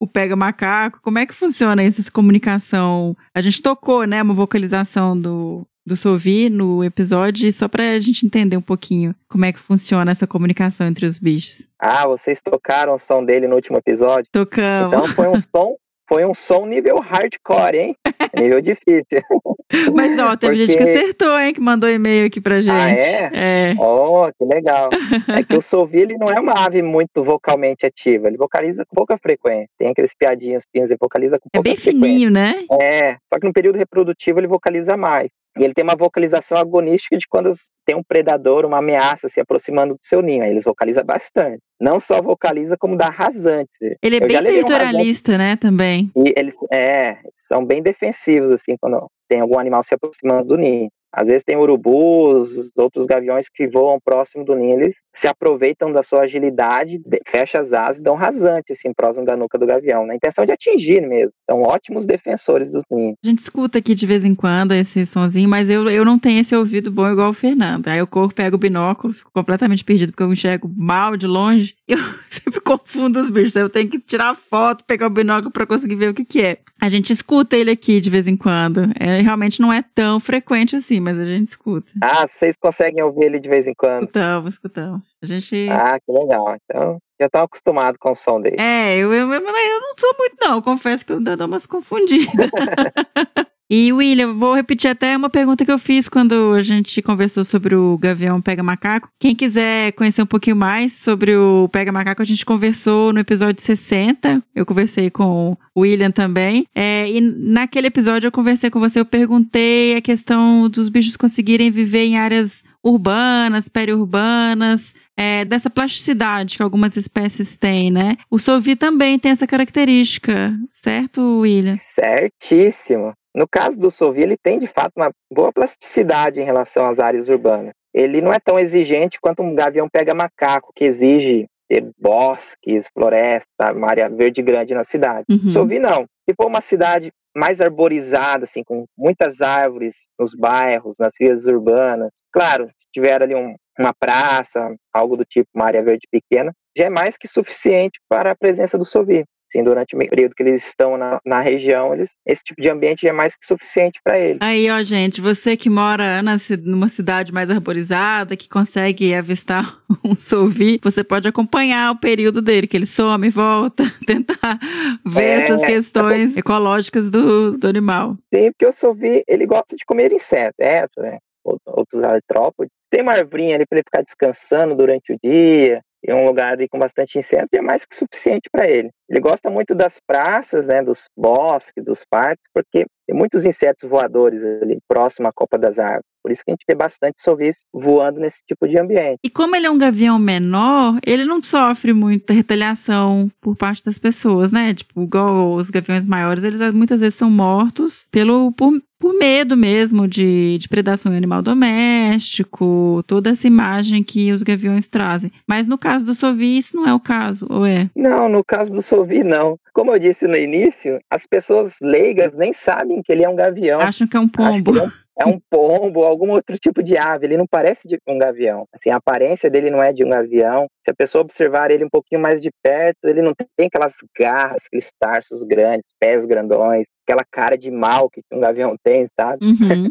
o, 0.00 0.06
pega 0.08 0.34
macaco? 0.34 1.00
Como 1.02 1.18
é 1.18 1.26
que 1.26 1.34
funciona 1.34 1.82
essa 1.82 2.10
comunicação? 2.10 3.14
A 3.34 3.42
gente 3.42 3.60
tocou, 3.60 4.04
né, 4.04 4.22
uma 4.22 4.34
vocalização 4.34 5.18
do, 5.20 5.66
do 5.88 5.96
Sovi 5.96 6.50
no 6.50 6.84
episódio, 6.84 7.50
só 7.52 7.66
para 7.66 7.92
a 7.92 7.98
gente 7.98 8.26
entender 8.26 8.56
um 8.56 8.62
pouquinho 8.62 9.14
como 9.28 9.44
é 9.44 9.52
que 9.52 9.58
funciona 9.58 10.12
essa 10.12 10.26
comunicação 10.26 10.86
entre 10.86 11.06
os 11.06 11.18
bichos. 11.18 11.66
Ah, 11.78 12.06
vocês 12.06 12.42
tocaram 12.42 12.94
o 12.94 12.98
som 12.98 13.24
dele 13.24 13.48
no 13.48 13.56
último 13.56 13.78
episódio? 13.78 14.26
Tocamos. 14.30 14.92
Então 14.92 15.06
foi 15.08 15.28
um 15.28 15.40
som, 15.40 15.76
foi 16.08 16.24
um 16.24 16.34
som 16.34 16.66
nível 16.66 17.00
hardcore, 17.00 17.76
hein? 17.76 17.96
nível 18.38 18.60
difícil. 18.60 19.22
Mas 19.94 20.18
ó, 20.18 20.36
teve 20.36 20.56
Porque... 20.56 20.72
gente 20.72 20.76
que 20.76 20.82
acertou, 20.82 21.38
hein? 21.38 21.52
Que 21.52 21.60
mandou 21.60 21.88
e-mail 21.88 22.26
aqui 22.26 22.40
pra 22.40 22.60
gente. 22.60 22.72
Ah, 22.72 22.90
é? 22.90 23.30
É. 23.72 23.74
Oh, 23.78 24.26
que 24.32 24.44
legal. 24.44 24.88
É 25.28 25.44
que 25.44 25.56
o 25.56 25.60
Sovi, 25.60 26.00
ele 26.00 26.16
não 26.16 26.28
é 26.28 26.40
uma 26.40 26.64
ave 26.64 26.82
muito 26.82 27.22
vocalmente 27.22 27.84
ativa. 27.84 28.28
Ele 28.28 28.36
vocaliza 28.36 28.84
com 28.86 28.96
pouca 28.96 29.18
frequência. 29.18 29.68
Tem 29.78 29.88
aqueles 29.88 30.14
piadinhos 30.14 30.64
finos, 30.72 30.90
ele 30.90 30.98
vocaliza 31.00 31.38
com 31.38 31.48
é 31.52 31.62
pouca 31.62 31.70
frequência. 31.70 31.90
É 31.90 32.00
bem 32.00 32.08
fininho, 32.08 32.30
né? 32.30 32.64
É. 32.80 33.16
Só 33.28 33.38
que 33.38 33.46
no 33.46 33.52
período 33.52 33.76
reprodutivo 33.76 34.40
ele 34.40 34.46
vocaliza 34.46 34.96
mais. 34.96 35.30
E 35.58 35.64
ele 35.64 35.74
tem 35.74 35.82
uma 35.82 35.96
vocalização 35.96 36.56
agonística 36.56 37.16
de 37.16 37.26
quando 37.26 37.50
tem 37.84 37.96
um 37.96 38.02
predador, 38.02 38.64
uma 38.64 38.78
ameaça 38.78 39.28
se 39.28 39.40
aproximando 39.40 39.94
do 39.94 40.00
seu 40.00 40.22
ninho. 40.22 40.44
Aí 40.44 40.50
eles 40.50 40.64
vocalizam 40.64 41.04
bastante. 41.04 41.60
Não 41.80 41.98
só 41.98 42.22
vocaliza, 42.22 42.76
como 42.76 42.96
dá 42.96 43.08
rasante. 43.08 43.96
Ele 44.02 44.16
é 44.16 44.22
Eu 44.22 44.26
bem 44.28 44.42
territorialista, 44.42 45.32
um 45.32 45.38
né, 45.38 45.56
também. 45.56 46.10
E 46.16 46.34
eles 46.36 46.54
é, 46.72 47.18
são 47.34 47.64
bem 47.64 47.82
defensivos, 47.82 48.50
assim, 48.50 48.76
quando 48.80 49.08
tem 49.28 49.40
algum 49.40 49.58
animal 49.58 49.82
se 49.82 49.94
aproximando 49.94 50.48
do 50.48 50.56
ninho. 50.56 50.90
Às 51.12 51.28
vezes 51.28 51.44
tem 51.44 51.56
urubus, 51.56 52.72
outros 52.76 53.06
gaviões 53.06 53.48
que 53.48 53.66
voam 53.66 53.98
próximo 54.02 54.44
do 54.44 54.54
ninho, 54.54 54.80
eles 54.80 55.04
se 55.14 55.26
aproveitam 55.26 55.90
da 55.90 56.02
sua 56.02 56.22
agilidade, 56.22 57.00
fecham 57.26 57.60
as 57.60 57.72
asas 57.72 57.98
e 57.98 58.02
dão 58.02 58.14
rasante 58.14 58.72
assim 58.72 58.92
próximo 58.92 59.24
da 59.24 59.36
nuca 59.36 59.58
do 59.58 59.66
gavião, 59.66 60.06
na 60.06 60.14
intenção 60.14 60.44
de 60.44 60.52
atingir 60.52 61.00
mesmo. 61.00 61.32
São 61.50 61.62
ótimos 61.62 62.06
defensores 62.06 62.70
dos 62.70 62.84
ninhos. 62.90 63.16
A 63.24 63.28
gente 63.28 63.38
escuta 63.38 63.78
aqui 63.78 63.94
de 63.94 64.06
vez 64.06 64.24
em 64.24 64.34
quando 64.34 64.72
esse 64.72 65.06
sonzinho, 65.06 65.48
mas 65.48 65.70
eu, 65.70 65.88
eu 65.88 66.04
não 66.04 66.18
tenho 66.18 66.40
esse 66.40 66.54
ouvido 66.54 66.90
bom 66.90 67.08
igual 67.08 67.30
o 67.30 67.34
Fernando. 67.34 67.88
Aí 67.88 68.00
o 68.02 68.06
corpo 68.06 68.34
pega 68.34 68.54
o 68.54 68.58
binóculo, 68.58 69.14
fico 69.14 69.30
completamente 69.32 69.84
perdido 69.84 70.12
porque 70.12 70.22
eu 70.22 70.32
enxergo 70.32 70.70
mal 70.76 71.16
de 71.16 71.26
longe. 71.26 71.74
Eu, 71.98 71.98
se 72.28 72.42
sempre 72.42 72.60
confundo 72.60 73.18
os 73.18 73.30
bichos. 73.30 73.56
Eu 73.56 73.70
tenho 73.70 73.88
que 73.88 73.98
tirar 73.98 74.34
foto, 74.34 74.84
pegar 74.84 75.06
o 75.06 75.10
binóculo 75.10 75.50
para 75.50 75.66
conseguir 75.66 75.94
ver 75.94 76.10
o 76.10 76.14
que, 76.14 76.24
que 76.24 76.44
é. 76.44 76.58
A 76.80 76.88
gente 76.88 77.12
escuta 77.12 77.56
ele 77.56 77.70
aqui 77.70 78.00
de 78.00 78.10
vez 78.10 78.28
em 78.28 78.36
quando. 78.36 78.90
É, 78.98 79.20
realmente 79.20 79.60
não 79.60 79.72
é 79.72 79.82
tão 79.94 80.20
frequente 80.20 80.76
assim, 80.76 81.00
mas 81.00 81.18
a 81.18 81.24
gente 81.24 81.46
escuta. 81.46 81.90
Ah, 82.02 82.26
vocês 82.26 82.56
conseguem 82.60 83.02
ouvir 83.02 83.24
ele 83.24 83.38
de 83.38 83.48
vez 83.48 83.66
em 83.66 83.74
quando? 83.74 84.04
Escutamos, 84.04 84.54
escutamos. 84.54 85.02
A 85.22 85.26
gente. 85.26 85.68
Ah, 85.70 85.98
que 85.98 86.12
legal. 86.12 86.56
Então, 86.64 86.98
já 87.18 87.26
estão 87.26 87.42
acostumados 87.42 87.98
com 87.98 88.12
o 88.12 88.14
som 88.14 88.40
dele. 88.40 88.56
É, 88.58 88.96
eu, 88.96 89.12
eu, 89.12 89.32
eu, 89.32 89.40
eu 89.40 89.80
não 89.80 89.94
sou 89.98 90.14
muito, 90.18 90.36
não. 90.40 90.62
Confesso 90.62 91.04
que 91.04 91.12
eu 91.12 91.20
dou 91.20 91.46
umas 91.46 91.66
confundidas. 91.66 92.50
E, 93.70 93.92
William, 93.92 94.32
vou 94.32 94.54
repetir 94.54 94.90
até 94.90 95.14
uma 95.14 95.28
pergunta 95.28 95.62
que 95.62 95.70
eu 95.70 95.78
fiz 95.78 96.08
quando 96.08 96.54
a 96.54 96.62
gente 96.62 97.02
conversou 97.02 97.44
sobre 97.44 97.74
o 97.74 97.98
Gavião 97.98 98.40
Pega 98.40 98.62
Macaco. 98.62 99.10
Quem 99.20 99.34
quiser 99.34 99.92
conhecer 99.92 100.22
um 100.22 100.26
pouquinho 100.26 100.56
mais 100.56 100.94
sobre 100.94 101.36
o 101.36 101.68
Pega 101.68 101.92
Macaco, 101.92 102.22
a 102.22 102.24
gente 102.24 102.46
conversou 102.46 103.12
no 103.12 103.20
episódio 103.20 103.62
60. 103.62 104.42
Eu 104.54 104.64
conversei 104.64 105.10
com 105.10 105.54
o 105.74 105.80
William 105.82 106.10
também. 106.10 106.66
É, 106.74 107.10
e 107.10 107.20
naquele 107.20 107.88
episódio 107.88 108.28
eu 108.28 108.32
conversei 108.32 108.70
com 108.70 108.80
você, 108.80 109.00
eu 109.00 109.04
perguntei 109.04 109.96
a 109.96 110.00
questão 110.00 110.66
dos 110.70 110.88
bichos 110.88 111.16
conseguirem 111.16 111.70
viver 111.70 112.06
em 112.06 112.16
áreas 112.16 112.64
urbanas, 112.82 113.68
periurbanas, 113.68 114.94
é, 115.14 115.44
dessa 115.44 115.68
plasticidade 115.68 116.56
que 116.56 116.62
algumas 116.62 116.96
espécies 116.96 117.56
têm, 117.56 117.90
né? 117.90 118.16
O 118.30 118.38
sovi 118.38 118.76
também 118.76 119.18
tem 119.18 119.32
essa 119.32 119.46
característica, 119.46 120.56
certo, 120.72 121.40
William? 121.40 121.74
Certíssimo. 121.74 123.12
No 123.38 123.46
caso 123.46 123.78
do 123.78 123.88
Sovi, 123.88 124.22
ele 124.22 124.36
tem 124.36 124.58
de 124.58 124.66
fato 124.66 124.94
uma 124.96 125.12
boa 125.32 125.52
plasticidade 125.52 126.40
em 126.40 126.44
relação 126.44 126.86
às 126.86 126.98
áreas 126.98 127.28
urbanas. 127.28 127.72
Ele 127.94 128.20
não 128.20 128.32
é 128.32 128.40
tão 128.40 128.58
exigente 128.58 129.20
quanto 129.20 129.44
um 129.44 129.54
gavião 129.54 129.88
pega 129.88 130.12
macaco, 130.12 130.72
que 130.74 130.84
exige 130.84 131.46
ter 131.68 131.88
bosques, 131.96 132.88
floresta, 132.92 133.72
uma 133.72 133.88
área 133.88 134.08
verde 134.08 134.42
grande 134.42 134.74
na 134.74 134.82
cidade. 134.82 135.24
Uhum. 135.30 135.48
Sovi 135.48 135.78
não. 135.78 136.04
Se 136.28 136.34
for 136.34 136.48
uma 136.48 136.60
cidade 136.60 137.12
mais 137.36 137.60
arborizada, 137.60 138.42
assim, 138.42 138.64
com 138.64 138.86
muitas 138.96 139.40
árvores 139.40 140.08
nos 140.18 140.34
bairros, 140.34 140.96
nas 140.98 141.12
vias 141.16 141.46
urbanas, 141.46 142.10
claro, 142.32 142.66
se 142.66 142.88
tiver 142.92 143.22
ali 143.22 143.36
um, 143.36 143.54
uma 143.78 143.94
praça, 143.94 144.74
algo 144.92 145.16
do 145.16 145.24
tipo, 145.24 145.48
uma 145.54 145.66
área 145.66 145.82
verde 145.82 146.08
pequena, 146.10 146.52
já 146.76 146.86
é 146.86 146.90
mais 146.90 147.16
que 147.16 147.28
suficiente 147.28 148.00
para 148.08 148.32
a 148.32 148.36
presença 148.36 148.76
do 148.76 148.84
Sovi. 148.84 149.24
Sim, 149.50 149.62
durante 149.62 149.96
o 149.96 149.98
período 149.98 150.34
que 150.34 150.42
eles 150.42 150.66
estão 150.66 150.96
na, 150.96 151.20
na 151.24 151.40
região, 151.40 151.94
eles, 151.94 152.20
esse 152.26 152.42
tipo 152.42 152.60
de 152.60 152.68
ambiente 152.68 153.08
é 153.08 153.12
mais 153.12 153.34
que 153.34 153.46
suficiente 153.46 153.98
para 154.04 154.18
eles. 154.18 154.38
Aí, 154.40 154.70
ó, 154.70 154.82
gente, 154.82 155.20
você 155.20 155.56
que 155.56 155.70
mora 155.70 156.22
na, 156.22 156.36
numa 156.64 156.88
cidade 156.88 157.32
mais 157.32 157.48
arborizada, 157.50 158.36
que 158.36 158.48
consegue 158.48 159.14
avistar 159.14 159.78
um 160.04 160.14
solvi, 160.14 160.78
você 160.82 161.02
pode 161.02 161.26
acompanhar 161.26 161.92
o 161.92 161.98
período 161.98 162.42
dele, 162.42 162.66
que 162.66 162.76
ele 162.76 162.86
some 162.86 163.26
e 163.26 163.30
volta, 163.30 163.84
tentar 164.06 164.58
ver 165.04 165.22
é, 165.22 165.44
essas 165.44 165.64
questões 165.64 166.36
ecológicas 166.36 167.10
do, 167.10 167.56
do 167.56 167.66
animal. 167.66 168.16
Sim, 168.32 168.52
porque 168.52 168.66
o 168.66 168.72
solvi, 168.72 169.22
ele 169.26 169.46
gosta 169.46 169.74
de 169.74 169.84
comer 169.84 170.12
insetos, 170.12 170.58
é, 170.60 170.86
né? 170.98 171.18
outros 171.66 172.02
artrópodes. 172.02 172.72
Tem 172.90 173.02
uma 173.02 173.12
arvorinha 173.12 173.54
ali 173.54 173.66
para 173.66 173.78
ele 173.78 173.84
ficar 173.84 174.02
descansando 174.02 174.74
durante 174.74 175.12
o 175.12 175.18
dia, 175.22 175.82
em 176.06 176.14
um 176.14 176.26
lugar 176.26 176.56
com 176.70 176.78
bastante 176.78 177.18
inseto 177.18 177.48
é 177.52 177.60
mais 177.60 177.84
que 177.84 177.94
suficiente 177.94 178.48
para 178.50 178.68
ele. 178.68 178.90
Ele 179.08 179.20
gosta 179.20 179.50
muito 179.50 179.74
das 179.74 179.98
praças, 180.06 180.66
né, 180.66 180.82
dos 180.82 181.08
bosques, 181.16 181.84
dos 181.84 182.04
parques, 182.08 182.44
porque 182.54 182.86
tem 183.06 183.16
muitos 183.16 183.44
insetos 183.44 183.88
voadores 183.88 184.44
ali 184.44 184.78
próximo 184.86 185.28
à 185.28 185.32
copa 185.32 185.58
das 185.58 185.78
árvores. 185.78 186.04
Por 186.28 186.32
isso 186.32 186.44
que 186.44 186.50
a 186.50 186.52
gente 186.52 186.66
vê 186.68 186.74
bastante 186.74 187.22
sorris 187.22 187.66
voando 187.72 188.20
nesse 188.20 188.44
tipo 188.46 188.68
de 188.68 188.78
ambiente. 188.78 189.16
E 189.24 189.30
como 189.30 189.56
ele 189.56 189.64
é 189.64 189.70
um 189.70 189.78
gavião 189.78 190.18
menor, 190.18 190.98
ele 191.06 191.24
não 191.24 191.42
sofre 191.42 191.94
muita 191.94 192.34
retaliação 192.34 193.30
por 193.40 193.56
parte 193.56 193.82
das 193.82 193.98
pessoas, 193.98 194.52
né? 194.52 194.74
Tipo, 194.74 195.04
igual 195.04 195.54
os 195.54 195.70
gaviões 195.70 196.04
maiores, 196.04 196.44
eles 196.44 196.74
muitas 196.74 197.00
vezes 197.00 197.14
são 197.14 197.30
mortos 197.30 198.06
pelo 198.10 198.52
por, 198.52 198.78
por 198.98 199.14
medo 199.14 199.56
mesmo 199.56 200.06
de, 200.06 200.58
de 200.58 200.68
predação 200.68 201.14
em 201.14 201.16
animal 201.16 201.40
doméstico, 201.40 203.02
toda 203.06 203.30
essa 203.30 203.46
imagem 203.46 204.02
que 204.02 204.30
os 204.30 204.42
gaviões 204.42 204.86
trazem. 204.86 205.32
Mas 205.46 205.66
no 205.66 205.78
caso 205.78 206.04
do 206.04 206.14
Sovi, 206.14 206.58
isso 206.58 206.76
não 206.76 206.86
é 206.86 206.92
o 206.92 207.00
caso, 207.00 207.46
ou 207.48 207.64
é? 207.64 207.88
Não, 207.96 208.28
no 208.28 208.44
caso 208.44 208.70
do 208.70 208.82
Sovi, 208.82 209.24
não. 209.24 209.58
Como 209.72 209.92
eu 209.92 209.98
disse 209.98 210.26
no 210.26 210.36
início, 210.36 210.98
as 211.10 211.24
pessoas 211.24 211.76
leigas 211.80 212.36
nem 212.36 212.52
sabem 212.52 213.00
que 213.02 213.10
ele 213.10 213.24
é 213.24 213.28
um 213.30 213.36
gavião. 213.36 213.80
Acham 213.80 214.06
que 214.06 214.16
é 214.16 214.20
um 214.20 214.28
pombo 214.28 214.72
é 215.18 215.26
um 215.26 215.38
pombo, 215.50 216.04
algum 216.04 216.30
outro 216.30 216.56
tipo 216.58 216.82
de 216.82 216.96
ave. 216.96 217.26
Ele 217.26 217.36
não 217.36 217.46
parece 217.46 217.88
de 217.88 217.98
um 218.06 218.16
gavião. 218.16 218.66
Assim, 218.72 218.90
a 218.90 218.96
aparência 218.96 219.50
dele 219.50 219.70
não 219.70 219.82
é 219.82 219.92
de 219.92 220.04
um 220.04 220.10
gavião. 220.10 220.68
Se 220.88 220.90
a 220.90 220.94
pessoa 220.94 221.20
observar 221.20 221.70
ele 221.70 221.84
um 221.84 221.90
pouquinho 221.90 222.18
mais 222.18 222.40
de 222.40 222.48
perto, 222.62 223.04
ele 223.04 223.20
não 223.20 223.34
tem 223.34 223.66
aquelas 223.66 223.96
garras, 224.18 224.62
aqueles 224.66 224.90
tarsos 224.98 225.42
grandes, 225.42 225.88
pés 226.00 226.24
grandões, 226.24 226.88
aquela 227.06 227.22
cara 227.30 227.58
de 227.58 227.70
mal 227.70 228.08
que 228.08 228.22
um 228.32 228.40
gavião 228.40 228.74
tem, 228.82 229.04
sabe? 229.20 229.44
Uhum. 229.44 229.90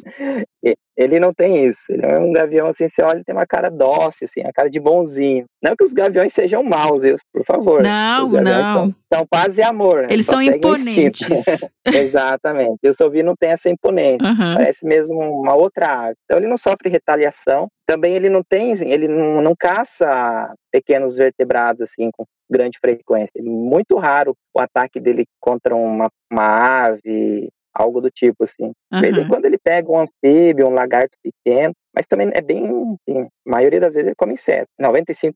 ele 0.98 1.20
não 1.20 1.32
tem 1.32 1.68
isso. 1.68 1.92
Ele 1.92 2.04
é 2.04 2.18
um 2.18 2.34
gavião 2.34 2.66
assim, 2.66 2.90
você 2.90 3.04
olha, 3.04 3.18
ele 3.18 3.24
tem 3.24 3.36
uma 3.36 3.46
cara 3.46 3.70
dócil, 3.70 4.26
assim, 4.26 4.42
a 4.42 4.52
cara 4.52 4.72
de 4.72 4.80
bonzinho. 4.80 5.46
Não 5.62 5.76
que 5.76 5.84
os 5.84 5.94
gaviões 5.94 6.34
sejam 6.34 6.64
maus, 6.64 7.04
por 7.32 7.46
favor. 7.46 7.84
Não, 7.84 8.28
não. 8.30 8.96
São, 9.14 9.24
paz 9.30 9.56
e 9.60 9.62
amor. 9.62 10.08
Eles 10.10 10.26
são 10.26 10.42
imponentes. 10.42 11.30
Exatamente. 11.86 12.80
E 12.82 12.90
o 12.90 12.94
Sovi 12.94 13.22
não 13.22 13.36
tem 13.40 13.52
essa 13.52 13.70
imponência. 13.70 14.28
Uhum. 14.28 14.56
Parece 14.56 14.84
mesmo 14.84 15.16
uma 15.16 15.54
outra 15.54 16.08
ave. 16.08 16.16
Então 16.26 16.40
ele 16.40 16.48
não 16.48 16.58
sofre 16.58 16.90
retaliação. 16.90 17.68
Também 17.88 18.16
ele 18.16 18.30
não 18.30 18.44
tem, 18.44 18.72
ele 18.92 19.08
não, 19.08 19.42
não 19.42 19.56
caça 19.58 20.54
pequenos 20.70 21.16
vertebrados 21.16 21.82
assim 21.82 22.12
com 22.12 22.26
grande 22.50 22.78
frequência. 22.80 23.42
Muito 23.42 23.98
raro 23.98 24.36
o 24.54 24.60
ataque 24.60 25.00
dele 25.00 25.26
contra 25.40 25.74
uma, 25.74 26.12
uma 26.30 26.86
ave, 26.88 27.50
algo 27.78 28.02
do 28.02 28.10
tipo, 28.10 28.44
assim. 28.44 28.72
De 28.92 29.02
vez 29.02 29.18
em 29.18 29.28
quando 29.28 29.46
ele 29.46 29.58
pega 29.58 29.90
um 29.90 30.02
anfíbio, 30.02 30.68
um 30.68 30.74
lagarto 30.74 31.16
pequeno, 31.24 31.74
mas 31.96 32.08
também 32.08 32.30
é 32.34 32.42
bem, 32.42 32.64
assim, 32.66 33.22
a 33.22 33.50
maioria 33.50 33.80
das 33.80 33.94
vezes 33.94 34.08
ele 34.08 34.16
come 34.16 34.34
inseto. 34.34 34.68
95% 34.80 35.34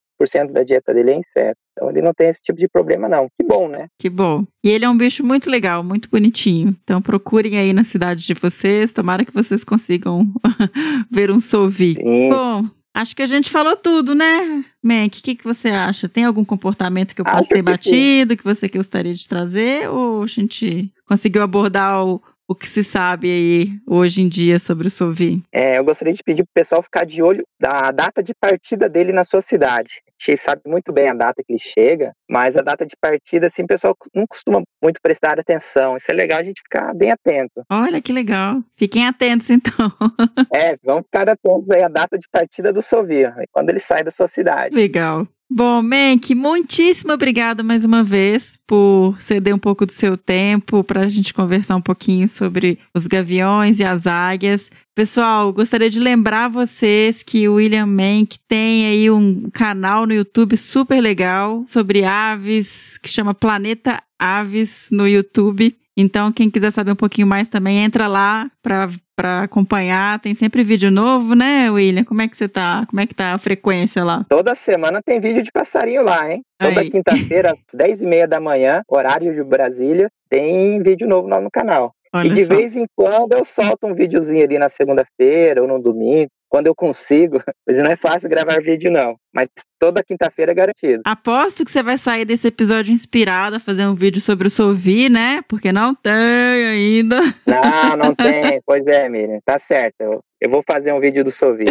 da 0.52 0.64
dieta 0.64 0.94
dele 0.94 1.12
é 1.12 1.16
inseto. 1.16 1.58
Então 1.72 1.90
ele 1.90 2.02
não 2.02 2.14
tem 2.14 2.30
esse 2.30 2.42
tipo 2.42 2.60
de 2.60 2.68
problema, 2.68 3.10
não. 3.10 3.28
Que 3.40 3.48
bom, 3.48 3.68
né? 3.68 3.88
Que 4.00 4.10
bom. 4.10 4.46
E 4.64 4.70
ele 4.70 4.86
é 4.86 4.90
um 4.90 4.98
bicho 4.98 5.26
muito 5.26 5.50
legal, 5.50 5.84
muito 5.84 6.10
bonitinho. 6.10 6.76
Então 6.84 7.02
procurem 7.02 7.58
aí 7.58 7.74
na 7.74 7.84
cidade 7.84 8.26
de 8.26 8.34
vocês. 8.34 8.94
Tomara 8.94 9.26
que 9.26 9.34
vocês 9.34 9.64
consigam 9.64 10.28
ver 11.10 11.32
um. 11.32 11.40
Sim. 11.40 12.30
Bom, 12.30 12.66
Acho 12.94 13.16
que 13.16 13.22
a 13.22 13.28
gente 13.28 13.50
falou 13.50 13.78
tudo, 13.78 14.14
né, 14.14 14.66
Mank? 14.84 15.20
O 15.20 15.24
que, 15.24 15.36
que 15.36 15.46
você 15.46 15.70
acha? 15.70 16.10
Tem 16.10 16.26
algum 16.26 16.44
comportamento 16.44 17.16
que 17.16 17.22
eu 17.22 17.26
possa 17.26 17.46
ter 17.48 17.62
batido, 17.62 18.34
sim. 18.34 18.38
que 18.38 18.44
você 18.44 18.68
gostaria 18.68 19.14
de 19.14 19.28
trazer? 19.28 19.90
Ou 19.90 20.24
a 20.24 20.28
gente 20.28 20.92
conseguiu 21.08 21.42
abordar 21.42 22.06
o, 22.06 22.22
o 22.52 22.56
que 22.56 22.68
se 22.68 22.84
sabe 22.84 23.32
aí 23.32 23.80
hoje 23.88 24.22
em 24.22 24.28
dia 24.28 24.60
sobre 24.60 24.88
o 24.88 24.92
Sovi? 24.92 25.42
É, 25.54 25.78
eu 25.78 25.86
gostaria 25.86 26.14
de 26.14 26.22
pedir 26.22 26.44
para 26.44 26.52
o 26.52 26.54
pessoal 26.54 26.84
ficar 26.84 27.06
de 27.06 27.24
olho 27.24 27.44
da 27.58 27.92
data 27.92 28.22
de 28.22 28.34
partida 28.36 28.90
dele 28.90 29.14
na 29.14 29.24
sua 29.24 29.42
cidade. 29.42 30.02
A 30.06 30.32
gente 30.32 30.38
sabe 30.42 30.62
muito 30.66 30.92
bem 30.92 31.08
a 31.08 31.14
data 31.14 31.42
que 31.42 31.54
ele 31.54 31.60
chega, 31.60 32.12
mas 32.30 32.58
a 32.58 32.62
data 32.62 32.86
de 32.86 32.96
partida, 33.00 33.48
assim, 33.48 33.64
o 33.64 33.68
pessoal 33.68 33.96
não 34.14 34.28
costuma 34.28 34.62
muito 34.84 35.00
prestar 35.02 35.40
atenção. 35.40 35.96
Isso 35.96 36.12
é 36.12 36.14
legal 36.14 36.40
a 36.40 36.44
gente 36.44 36.62
ficar 36.62 36.94
bem 36.94 37.12
atento. 37.12 37.64
Olha 37.72 38.02
que 38.02 38.12
legal. 38.12 38.62
Fiquem 38.76 39.08
atentos, 39.08 39.50
então. 39.50 39.92
é, 40.54 40.76
vamos 40.84 41.06
ficar 41.06 41.30
atentos 41.30 41.70
aí 41.72 41.84
à 41.84 41.88
data 41.88 42.18
de 42.18 42.28
partida 42.30 42.74
do 42.74 42.82
Sovi, 42.82 43.24
quando 43.52 43.70
ele 43.70 43.80
sai 43.80 44.04
da 44.04 44.12
sua 44.12 44.28
cidade. 44.28 44.76
Legal. 44.76 45.26
Bom, 45.54 45.82
Menk, 45.82 46.34
muitíssimo 46.34 47.12
obrigada 47.12 47.62
mais 47.62 47.84
uma 47.84 48.06
vez 48.06 48.58
por 48.66 49.22
ceder 49.22 49.54
um 49.54 49.60
pouco 49.60 49.86
do 49.86 49.92
seu 49.92 50.16
tempo 50.16 50.82
para 50.82 51.02
a 51.02 51.10
gente 51.10 51.34
conversar 51.34 51.76
um 51.76 51.82
pouquinho 51.82 52.26
sobre 52.30 52.80
os 52.96 53.06
gaviões 53.06 53.78
e 53.78 53.84
as 53.84 54.08
águias. 54.08 54.72
Pessoal, 54.96 55.52
gostaria 55.52 55.90
de 55.90 56.00
lembrar 56.00 56.48
vocês 56.48 57.22
que 57.22 57.50
o 57.50 57.56
William 57.56 57.86
Menck 57.86 58.40
tem 58.48 58.86
aí 58.86 59.12
um 59.12 59.50
canal 59.50 60.08
no 60.08 60.14
YouTube 60.14 60.56
super 60.56 61.02
legal 61.02 61.66
sobre 61.68 62.06
aves 62.06 62.98
que 63.00 63.10
chama 63.10 63.34
Planeta 63.34 64.02
Aves 64.18 64.88
no 64.90 65.06
YouTube. 65.06 65.76
Então, 65.98 66.32
quem 66.32 66.50
quiser 66.50 66.72
saber 66.72 66.94
um 66.94 66.96
pouquinho 66.96 67.28
mais 67.28 67.50
também, 67.50 67.80
entra 67.80 68.08
lá 68.08 68.50
para 68.64 68.90
para 69.22 69.44
acompanhar. 69.44 70.20
Tem 70.20 70.34
sempre 70.34 70.64
vídeo 70.64 70.90
novo, 70.90 71.36
né, 71.36 71.70
William? 71.70 72.04
Como 72.04 72.24
é 72.24 72.28
que 72.28 72.36
você 72.36 72.50
tá? 72.50 72.88
Como 72.90 73.00
é 73.00 73.06
que 73.06 73.14
tá 73.14 73.34
a 73.34 73.38
frequência 73.38 74.04
lá? 74.04 74.26
Toda 74.28 74.56
semana 74.56 75.00
tem 75.06 75.20
vídeo 75.20 75.44
de 75.44 75.52
passarinho 75.52 76.02
lá, 76.02 76.32
hein? 76.32 76.42
Toda 76.60 76.84
quinta-feira, 76.90 77.52
às 77.52 77.60
10 77.72 78.02
e 78.02 78.06
meia 78.08 78.28
da 78.28 78.40
manhã, 78.40 78.82
horário 78.90 79.32
de 79.32 79.44
Brasília, 79.44 80.10
tem 80.28 80.82
vídeo 80.82 81.08
novo 81.08 81.28
lá 81.28 81.40
no 81.40 81.52
canal. 81.52 81.94
Olha 82.12 82.28
e 82.28 82.32
de 82.32 82.46
só. 82.46 82.56
vez 82.56 82.76
em 82.76 82.86
quando 82.96 83.34
eu 83.34 83.46
solto 83.46 83.86
um 83.86 83.94
videozinho 83.94 84.44
ali 84.44 84.58
na 84.58 84.70
segunda-feira 84.70 85.62
ou 85.62 85.68
no 85.68 85.80
domingo. 85.80 86.30
quando 86.50 86.66
eu 86.66 86.76
consigo. 86.76 87.42
Mas 87.66 87.78
não 87.78 87.92
é 87.92 87.96
fácil 87.96 88.28
gravar 88.28 88.60
vídeo, 88.60 88.92
não. 88.92 89.16
Mas 89.34 89.48
toda 89.80 90.04
quinta-feira 90.04 90.52
é 90.52 90.56
garantido. 90.56 91.02
Aposto 91.06 91.64
que 91.64 91.72
você 91.72 91.82
vai 91.82 91.98
sair 91.98 92.26
desse 92.26 92.48
episódio 92.48 92.92
inspirado 92.92 93.56
a 93.56 93.60
fazer 93.60 93.88
um 93.88 93.96
vídeo 93.96 94.20
sobre 94.20 94.48
o 94.48 94.52
Sovi, 94.52 95.10
né? 95.10 95.42
Porque 95.48 95.72
não 95.72 95.96
tem 95.96 96.12
ainda. 96.12 97.22
Não, 97.46 97.98
não 97.98 98.14
tem. 98.16 98.62
Pois 98.66 98.86
é, 98.88 99.08
Miriam. 99.08 99.40
Tá 99.46 99.58
certo. 99.58 99.96
Eu, 100.42 100.50
vou 100.50 100.64
fazer 100.68 100.92
um 100.92 101.00
vídeo 101.00 101.24
do 101.24 101.32
Sovi. 101.32 101.66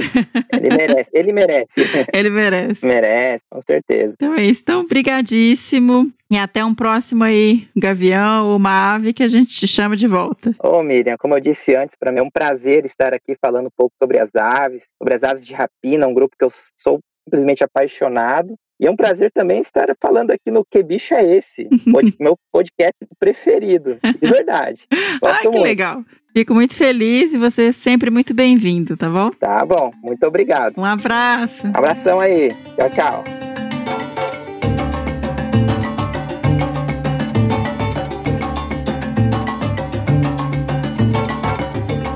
Ele 0.53 0.75
merece. 0.75 1.11
Ele 1.13 1.33
merece. 1.33 1.73
Ele 2.15 2.31
merece. 2.31 2.87
merece, 2.87 3.45
com 3.51 3.61
certeza. 3.61 4.15
Então 4.15 4.35
é 4.35 4.45
isso. 4.45 4.63
Então, 4.63 4.87
brigadíssimo. 4.87 6.11
E 6.31 6.39
até 6.39 6.65
um 6.65 6.75
próximo 6.75 7.25
aí, 7.25 7.69
gavião 7.77 8.51
ou 8.51 8.57
uma 8.57 8.95
ave 8.95 9.13
que 9.13 9.25
a 9.25 9.29
gente 9.29 9.53
te 9.53 9.67
chama 9.67 9.97
de 9.97 10.07
volta. 10.07 10.55
Ô, 10.63 10.81
Miriam, 10.81 11.17
como 11.19 11.35
eu 11.35 11.41
disse 11.41 11.75
antes, 11.75 11.97
para 11.97 12.13
mim 12.13 12.21
é 12.21 12.23
um 12.23 12.31
prazer 12.31 12.85
estar 12.85 13.13
aqui 13.13 13.37
falando 13.45 13.67
um 13.67 13.73
pouco 13.77 13.93
sobre 14.01 14.19
as 14.19 14.31
aves, 14.37 14.85
sobre 14.97 15.15
as 15.15 15.25
aves 15.25 15.45
de 15.45 15.53
rapina, 15.53 16.07
um 16.07 16.15
grupo 16.15 16.37
que 16.39 16.45
eu 16.45 16.53
sou 16.77 17.01
simplesmente 17.25 17.65
apaixonado. 17.65 18.55
E 18.81 18.87
é 18.87 18.91
um 18.91 18.97
prazer 18.97 19.31
também 19.31 19.61
estar 19.61 19.95
falando 20.01 20.31
aqui 20.31 20.51
no 20.51 20.65
Que 20.65 20.83
Bicho 20.83 21.13
é 21.13 21.23
Esse? 21.37 21.69
meu 22.19 22.35
podcast 22.51 22.97
preferido, 23.19 23.99
de 24.03 24.29
verdade. 24.29 24.87
Ah, 25.23 25.39
que 25.39 25.49
muito. 25.49 25.61
legal. 25.63 26.03
Fico 26.33 26.55
muito 26.55 26.75
feliz 26.75 27.35
e 27.35 27.39
você 27.39 27.69
é 27.69 27.73
sempre 27.73 28.11
muito 28.11 28.33
bem-vindo, 28.33 28.97
tá 28.97 29.09
bom? 29.11 29.31
Tá 29.33 29.67
bom, 29.67 29.93
muito 30.03 30.25
obrigado. 30.27 30.79
Um 30.79 30.85
abraço. 30.85 31.67
Um 31.67 31.73
abração 31.75 32.21
aí. 32.21 32.49
Tchau, 32.77 32.91
tchau. 32.91 33.50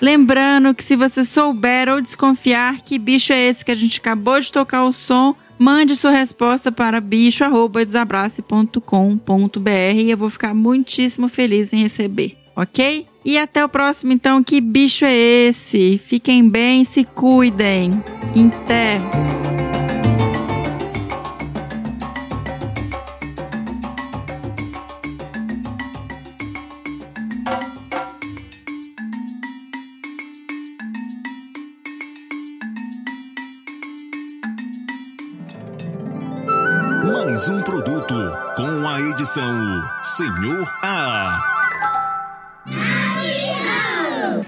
Lembrando 0.00 0.72
que 0.74 0.84
se 0.84 0.94
você 0.94 1.24
souber 1.24 1.88
ou 1.88 2.00
desconfiar 2.00 2.80
que 2.82 3.00
bicho 3.00 3.32
é 3.32 3.48
esse 3.48 3.64
que 3.64 3.72
a 3.72 3.74
gente 3.74 3.98
acabou 3.98 4.38
de 4.38 4.52
tocar 4.52 4.84
o 4.84 4.92
som, 4.92 5.34
mande 5.58 5.96
sua 5.96 6.12
resposta 6.12 6.70
para 6.70 7.00
bicho@desabrace.com.br 7.00 9.96
e 9.96 10.08
eu 10.08 10.16
vou 10.16 10.30
ficar 10.30 10.54
muitíssimo 10.54 11.28
feliz 11.28 11.72
em 11.72 11.82
receber, 11.82 12.36
ok? 12.58 13.06
E 13.24 13.38
até 13.38 13.64
o 13.64 13.68
próximo, 13.68 14.12
então. 14.12 14.42
Que 14.42 14.60
bicho 14.60 15.04
é 15.04 15.14
esse? 15.14 16.00
Fiquem 16.04 16.48
bem, 16.50 16.84
se 16.84 17.04
cuidem. 17.04 18.02
Até. 18.64 18.98
Mais 37.04 37.48
um 37.48 37.62
produto 37.62 38.14
com 38.56 38.88
a 38.88 39.00
edição 39.00 39.84
Senhor 40.02 40.68
A. 40.82 41.57